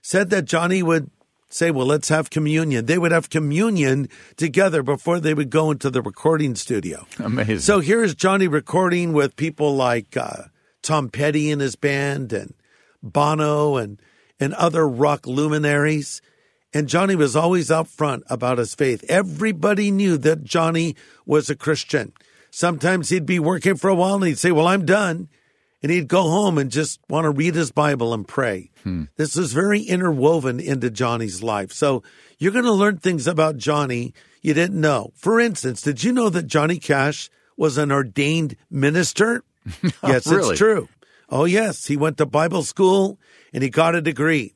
said 0.00 0.30
that 0.30 0.44
Johnny 0.44 0.84
would 0.84 1.10
say, 1.48 1.72
well, 1.72 1.84
let's 1.84 2.10
have 2.10 2.30
communion. 2.30 2.86
They 2.86 2.96
would 2.96 3.10
have 3.10 3.28
communion 3.28 4.08
together 4.36 4.84
before 4.84 5.18
they 5.18 5.34
would 5.34 5.50
go 5.50 5.72
into 5.72 5.90
the 5.90 6.00
recording 6.00 6.54
studio. 6.54 7.08
Amazing. 7.18 7.58
So 7.58 7.80
here's 7.80 8.14
Johnny 8.14 8.46
recording 8.46 9.12
with 9.12 9.34
people 9.34 9.74
like 9.74 10.16
uh, 10.16 10.44
Tom 10.80 11.08
Petty 11.08 11.50
and 11.50 11.60
his 11.60 11.74
band 11.74 12.32
and 12.32 12.54
Bono 13.02 13.78
and, 13.78 14.00
and 14.38 14.54
other 14.54 14.86
rock 14.86 15.26
luminaries. 15.26 16.22
And 16.74 16.88
Johnny 16.88 17.14
was 17.14 17.36
always 17.36 17.70
out 17.70 17.86
front 17.88 18.24
about 18.28 18.58
his 18.58 18.74
faith. 18.74 19.04
Everybody 19.08 19.90
knew 19.92 20.18
that 20.18 20.42
Johnny 20.44 20.96
was 21.24 21.48
a 21.48 21.54
Christian. 21.54 22.12
Sometimes 22.50 23.08
he'd 23.08 23.26
be 23.26 23.38
working 23.38 23.76
for 23.76 23.88
a 23.88 23.94
while 23.94 24.14
and 24.16 24.24
he'd 24.24 24.38
say, 24.38 24.50
Well, 24.52 24.66
I'm 24.66 24.84
done. 24.84 25.28
And 25.82 25.92
he'd 25.92 26.08
go 26.08 26.22
home 26.22 26.56
and 26.56 26.70
just 26.70 26.98
want 27.10 27.24
to 27.24 27.30
read 27.30 27.54
his 27.54 27.70
Bible 27.70 28.14
and 28.14 28.26
pray. 28.26 28.70
Hmm. 28.84 29.04
This 29.16 29.36
is 29.36 29.52
very 29.52 29.82
interwoven 29.82 30.58
into 30.58 30.90
Johnny's 30.90 31.42
life. 31.42 31.72
So 31.72 32.02
you're 32.38 32.52
going 32.52 32.64
to 32.64 32.72
learn 32.72 32.96
things 32.98 33.26
about 33.26 33.56
Johnny 33.58 34.14
you 34.40 34.52
didn't 34.54 34.80
know. 34.80 35.12
For 35.14 35.40
instance, 35.40 35.80
did 35.82 36.02
you 36.04 36.12
know 36.12 36.28
that 36.30 36.46
Johnny 36.46 36.78
Cash 36.78 37.30
was 37.56 37.78
an 37.78 37.90
ordained 37.92 38.56
minister? 38.70 39.42
yes, 40.02 40.26
Really? 40.26 40.50
it's 40.50 40.58
true. 40.58 40.88
Oh, 41.30 41.44
yes. 41.46 41.86
He 41.86 41.96
went 41.96 42.18
to 42.18 42.26
Bible 42.26 42.62
school 42.62 43.18
and 43.52 43.62
he 43.62 43.70
got 43.70 43.94
a 43.94 44.00
degree. 44.02 44.53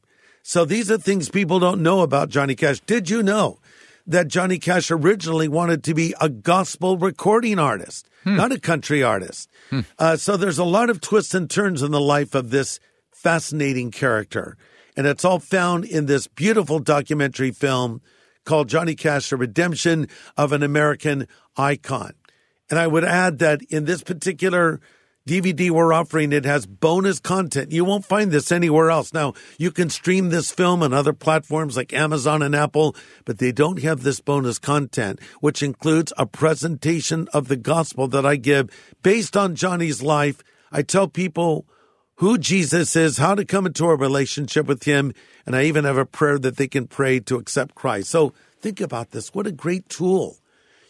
So 0.49 0.65
these 0.65 0.91
are 0.91 0.97
things 0.97 1.29
people 1.29 1.61
don't 1.61 1.83
know 1.83 2.01
about 2.01 2.31
Johnny 2.31 2.55
Cash. 2.55 2.81
Did 2.81 3.11
you 3.11 3.23
know 3.23 3.59
that 4.07 4.29
Johnny 4.29 4.59
Cash 4.59 4.91
originally 4.91 5.47
wanted 5.47 5.85
to 5.85 5.93
be 5.93 6.15
a 6.23 6.31
gospel 6.31 6.97
recording 6.97 7.59
artist, 7.59 8.09
not 8.25 8.51
a 8.51 8.59
country 8.59 9.03
artist? 9.03 9.51
Uh, 9.99 10.17
so 10.17 10.39
there's 10.39 10.57
a 10.57 10.65
lot 10.65 10.89
of 10.89 11.03
twists 11.03 11.35
and 11.35 11.51
turns 11.51 11.83
in 11.83 11.91
the 11.91 12.01
life 12.01 12.35
of 12.35 12.49
this 12.49 12.81
fascinating 13.13 13.91
character. 13.91 14.57
And 14.97 15.07
it's 15.07 15.23
all 15.23 15.39
found 15.39 15.85
in 15.85 16.07
this 16.07 16.27
beautiful 16.27 16.79
documentary 16.79 17.51
film 17.51 18.01
called 18.47 18.71
Johnny 18.71 18.95
Cash, 18.95 19.29
The 19.29 19.37
Redemption 19.37 20.09
of 20.39 20.53
an 20.53 20.63
American 20.63 21.29
Icon. 21.59 22.13
And 22.71 22.79
I 22.79 22.87
would 22.87 23.05
add 23.05 23.39
that 23.41 23.61
in 23.69 23.85
this 23.85 24.03
particular 24.03 24.81
DVD 25.29 25.71
we're 25.71 25.93
offering, 25.93 26.33
it 26.33 26.47
has 26.47 26.64
bonus 26.64 27.21
content. 27.21 27.71
You 27.71 27.85
won't 27.85 28.07
find 28.07 28.31
this 28.31 28.51
anywhere 28.51 28.91
else. 28.91 29.12
Now, 29.12 29.35
you 29.59 29.71
can 29.71 29.91
stream 29.91 30.31
this 30.31 30.51
film 30.51 30.83
on 30.83 30.95
other 30.95 31.12
platforms 31.12 31.77
like 31.77 31.93
Amazon 31.93 32.41
and 32.41 32.57
Apple, 32.57 32.97
but 33.27 33.37
they 33.37 33.53
don't 33.53 33.83
have 33.83 34.03
this 34.03 34.21
bonus 34.21 34.59
content, 34.59 35.21
which 35.41 35.62
includes 35.62 36.14
a 36.17 36.25
presentation 36.25 37.29
of 37.35 37.49
the 37.49 37.57
gospel 37.57 38.09
that 38.09 38.25
I 38.25 38.37
give 38.37 38.71
based 39.03 39.37
on 39.37 39.55
Johnny's 39.55 40.03
life. 40.03 40.43
I 40.73 40.81
tell 40.81 41.09
people 41.09 41.67
who 42.17 42.38
Jesus 42.38 42.97
is, 42.97 43.19
how 43.19 43.35
to 43.35 43.45
come 43.45 43.67
into 43.67 43.85
a 43.85 43.97
relationship 43.97 44.64
with 44.64 44.85
him, 44.85 45.12
and 45.45 45.55
I 45.55 45.64
even 45.64 45.85
have 45.85 45.99
a 45.99 46.07
prayer 46.07 46.38
that 46.38 46.57
they 46.57 46.69
can 46.69 46.87
pray 46.87 47.21
to 47.21 47.37
accept 47.37 47.75
Christ. 47.75 48.09
So 48.09 48.33
think 48.62 48.81
about 48.81 49.11
this. 49.11 49.35
What 49.35 49.47
a 49.47 49.53
great 49.53 49.91
tool. 49.91 50.38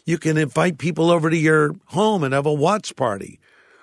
You 0.05 0.17
can 0.17 0.37
invite 0.37 0.77
people 0.77 1.11
over 1.11 1.29
to 1.29 1.37
your 1.37 1.75
home 1.87 2.23
and 2.23 2.33
have 2.33 2.45
a 2.45 2.53
watch 2.53 2.95
party 2.95 3.37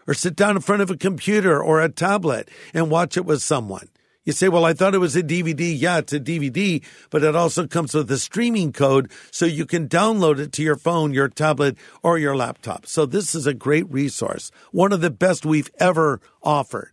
or 0.07 0.15
sit 0.15 0.37
down 0.37 0.57
in 0.57 0.63
front 0.63 0.83
of 0.83 0.91
a 0.91 0.97
computer 0.97 1.63
or 1.63 1.81
a 1.81 1.89
tablet 1.89 2.49
and 2.73 2.91
watch 2.91 3.17
it 3.17 3.25
with 3.25 3.43
someone. 3.43 3.89
You 4.27 4.33
say, 4.33 4.49
well, 4.49 4.65
I 4.65 4.73
thought 4.73 4.95
it 4.95 4.99
was 4.99 5.15
a 5.15 5.23
DVD. 5.23 5.73
Yeah, 5.79 5.99
it's 5.99 6.13
a 6.13 6.19
DVD, 6.19 6.83
but 7.11 7.23
it 7.23 7.37
also 7.37 7.69
comes 7.69 7.95
with 7.95 8.11
a 8.11 8.19
streaming 8.19 8.73
code 8.73 9.09
so 9.31 9.47
you 9.47 9.65
can 9.65 9.89
download 9.89 10.41
it 10.41 10.51
to 10.55 10.65
your 10.65 10.75
phone, 10.75 11.15
your 11.15 11.29
tablet, 11.29 11.77
or 12.03 12.19
your 12.19 12.37
laptop. 12.37 12.87
So 12.87 13.07
this 13.07 13.37
is 13.37 13.47
a 13.47 13.55
great 13.55 13.89
resource, 13.89 14.51
one 14.73 14.93
of 14.93 15.01
the 15.01 15.11
best 15.11 15.47
we've 15.47 15.71
ever 15.79 16.21
offered. 16.43 16.91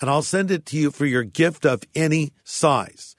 And 0.00 0.10
I'll 0.10 0.22
send 0.22 0.50
it 0.50 0.66
to 0.66 0.76
you 0.76 0.90
for 0.90 1.06
your 1.06 1.22
gift 1.22 1.64
of 1.64 1.84
any 1.94 2.32
size. 2.42 3.14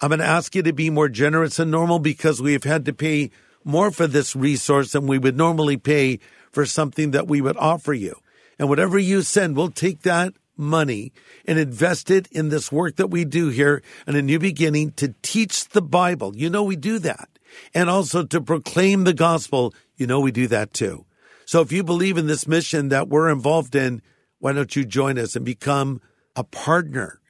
I'm 0.00 0.08
going 0.08 0.18
to 0.18 0.26
ask 0.26 0.56
you 0.56 0.64
to 0.64 0.72
be 0.72 0.90
more 0.90 1.08
generous 1.08 1.58
than 1.58 1.70
normal 1.70 2.00
because 2.00 2.42
we've 2.42 2.64
had 2.64 2.84
to 2.86 2.92
pay 2.92 3.30
more 3.62 3.92
for 3.92 4.08
this 4.08 4.34
resource 4.34 4.90
than 4.90 5.06
we 5.06 5.18
would 5.18 5.36
normally 5.36 5.76
pay 5.76 6.18
for 6.50 6.66
something 6.66 7.12
that 7.12 7.28
we 7.28 7.40
would 7.40 7.56
offer 7.56 7.94
you. 7.94 8.16
And 8.58 8.68
whatever 8.68 8.98
you 8.98 9.22
send, 9.22 9.56
we'll 9.56 9.70
take 9.70 10.02
that 10.02 10.34
money 10.56 11.12
and 11.46 11.58
invest 11.58 12.10
it 12.10 12.28
in 12.28 12.48
this 12.48 12.70
work 12.70 12.96
that 12.96 13.08
we 13.08 13.24
do 13.24 13.48
here 13.48 13.82
in 14.06 14.16
a 14.16 14.22
new 14.22 14.38
beginning 14.38 14.92
to 14.92 15.14
teach 15.22 15.68
the 15.68 15.82
Bible. 15.82 16.36
You 16.36 16.50
know, 16.50 16.62
we 16.62 16.76
do 16.76 16.98
that. 17.00 17.28
And 17.72 17.88
also 17.88 18.24
to 18.24 18.40
proclaim 18.40 19.04
the 19.04 19.14
gospel. 19.14 19.74
You 19.96 20.06
know, 20.06 20.20
we 20.20 20.32
do 20.32 20.46
that 20.48 20.72
too. 20.72 21.06
So 21.46 21.60
if 21.60 21.72
you 21.72 21.84
believe 21.84 22.16
in 22.16 22.26
this 22.26 22.48
mission 22.48 22.88
that 22.88 23.08
we're 23.08 23.28
involved 23.28 23.74
in, 23.74 24.02
why 24.38 24.52
don't 24.52 24.74
you 24.74 24.84
join 24.84 25.18
us 25.18 25.36
and 25.36 25.44
become 25.44 26.00
a 26.36 26.44
partner? 26.44 27.20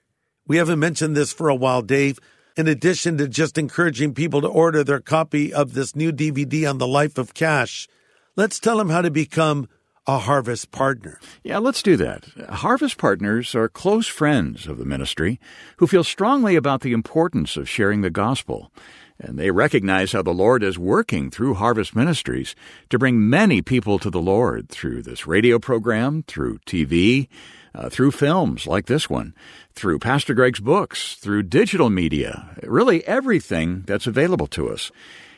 We 0.46 0.58
haven't 0.58 0.78
mentioned 0.78 1.16
this 1.16 1.32
for 1.32 1.48
a 1.48 1.54
while, 1.54 1.82
Dave. 1.82 2.18
In 2.56 2.68
addition 2.68 3.18
to 3.18 3.26
just 3.26 3.58
encouraging 3.58 4.14
people 4.14 4.40
to 4.40 4.46
order 4.46 4.84
their 4.84 5.00
copy 5.00 5.52
of 5.52 5.74
this 5.74 5.96
new 5.96 6.12
DVD 6.12 6.68
on 6.68 6.78
the 6.78 6.86
life 6.86 7.18
of 7.18 7.34
Cash, 7.34 7.88
let's 8.36 8.60
tell 8.60 8.78
them 8.78 8.90
how 8.90 9.02
to 9.02 9.10
become 9.10 9.68
a 10.06 10.18
harvest 10.18 10.70
partner. 10.70 11.18
Yeah, 11.42 11.58
let's 11.58 11.82
do 11.82 11.96
that. 11.96 12.24
Harvest 12.48 12.98
Partners 12.98 13.54
are 13.54 13.68
close 13.68 14.06
friends 14.06 14.66
of 14.66 14.78
the 14.78 14.84
ministry 14.84 15.40
who 15.78 15.86
feel 15.86 16.04
strongly 16.04 16.56
about 16.56 16.82
the 16.82 16.92
importance 16.92 17.56
of 17.56 17.68
sharing 17.68 18.02
the 18.02 18.10
gospel. 18.10 18.70
And 19.18 19.38
they 19.38 19.50
recognize 19.50 20.12
how 20.12 20.22
the 20.22 20.32
Lord 20.32 20.62
is 20.62 20.78
working 20.78 21.30
through 21.30 21.54
Harvest 21.54 21.94
Ministries 21.94 22.54
to 22.90 22.98
bring 22.98 23.30
many 23.30 23.62
people 23.62 23.98
to 24.00 24.10
the 24.10 24.20
Lord 24.20 24.68
through 24.68 25.02
this 25.02 25.26
radio 25.26 25.58
program, 25.58 26.24
through 26.26 26.58
TV, 26.66 27.28
uh, 27.74 27.88
through 27.88 28.10
films 28.10 28.66
like 28.66 28.86
this 28.86 29.08
one, 29.08 29.34
through 29.72 30.00
Pastor 30.00 30.34
Greg's 30.34 30.60
books, 30.60 31.14
through 31.14 31.44
digital 31.44 31.90
media, 31.90 32.56
really 32.62 33.06
everything 33.06 33.82
that's 33.86 34.06
available 34.06 34.48
to 34.48 34.68
us. 34.68 34.90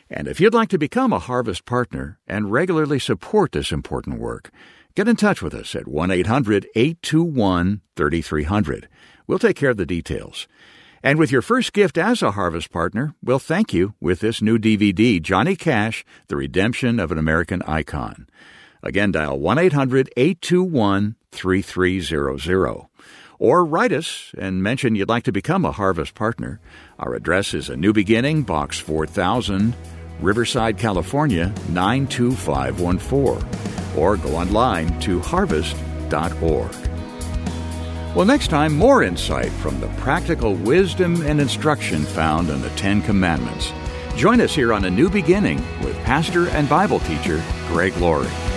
And 0.09 0.27
if 0.27 0.39
you'd 0.39 0.53
like 0.53 0.69
to 0.69 0.77
become 0.77 1.11
a 1.11 1.19
Harvest 1.19 1.65
partner 1.65 2.19
and 2.27 2.51
regularly 2.51 2.99
support 2.99 3.51
this 3.51 3.71
important 3.71 4.19
work, 4.19 4.49
get 4.95 5.07
in 5.07 5.15
touch 5.15 5.41
with 5.41 5.53
us 5.53 5.75
at 5.75 5.87
1 5.87 6.11
800 6.11 6.67
821 6.75 7.81
3300. 7.95 8.87
We'll 9.27 9.39
take 9.39 9.57
care 9.57 9.71
of 9.71 9.77
the 9.77 9.85
details. 9.85 10.47
And 11.03 11.19
with 11.19 11.31
your 11.31 11.41
first 11.41 11.73
gift 11.73 11.97
as 11.97 12.21
a 12.21 12.31
Harvest 12.31 12.71
partner, 12.71 13.13
we'll 13.21 13.39
thank 13.39 13.73
you 13.73 13.93
with 13.99 14.19
this 14.21 14.41
new 14.41 14.57
DVD, 14.57 15.21
Johnny 15.21 15.55
Cash, 15.55 16.03
The 16.27 16.35
Redemption 16.35 16.99
of 16.99 17.11
an 17.11 17.17
American 17.17 17.61
Icon. 17.63 18.27
Again, 18.81 19.11
dial 19.11 19.39
1 19.39 19.57
800 19.57 20.09
821 20.15 21.15
3300. 21.31 22.87
Or 23.39 23.63
write 23.63 23.91
us 23.91 24.31
and 24.37 24.63
mention 24.63 24.95
you'd 24.95 25.09
like 25.09 25.23
to 25.23 25.31
become 25.31 25.63
a 25.65 25.71
Harvest 25.71 26.15
partner. 26.15 26.59
Our 26.97 27.13
address 27.13 27.53
is 27.53 27.69
A 27.69 27.77
New 27.77 27.93
Beginning, 27.93 28.43
Box 28.43 28.79
4000, 28.79 29.75
Riverside, 30.19 30.77
California 30.77 31.53
92514. 31.69 33.47
Or 33.95 34.17
go 34.17 34.35
online 34.35 34.99
to 35.01 35.19
harvest.org. 35.19 36.71
Well, 38.15 38.25
next 38.25 38.47
time, 38.47 38.75
more 38.75 39.03
insight 39.03 39.51
from 39.51 39.79
the 39.79 39.89
practical 39.99 40.55
wisdom 40.55 41.21
and 41.21 41.39
instruction 41.39 42.03
found 42.03 42.49
in 42.49 42.61
the 42.61 42.69
Ten 42.71 43.03
Commandments. 43.03 43.71
Join 44.15 44.41
us 44.41 44.55
here 44.55 44.73
on 44.73 44.85
A 44.85 44.89
New 44.89 45.09
Beginning 45.09 45.57
with 45.83 45.95
pastor 45.97 46.49
and 46.49 46.67
Bible 46.67 46.99
teacher 47.01 47.43
Greg 47.67 47.95
Laurie. 47.97 48.56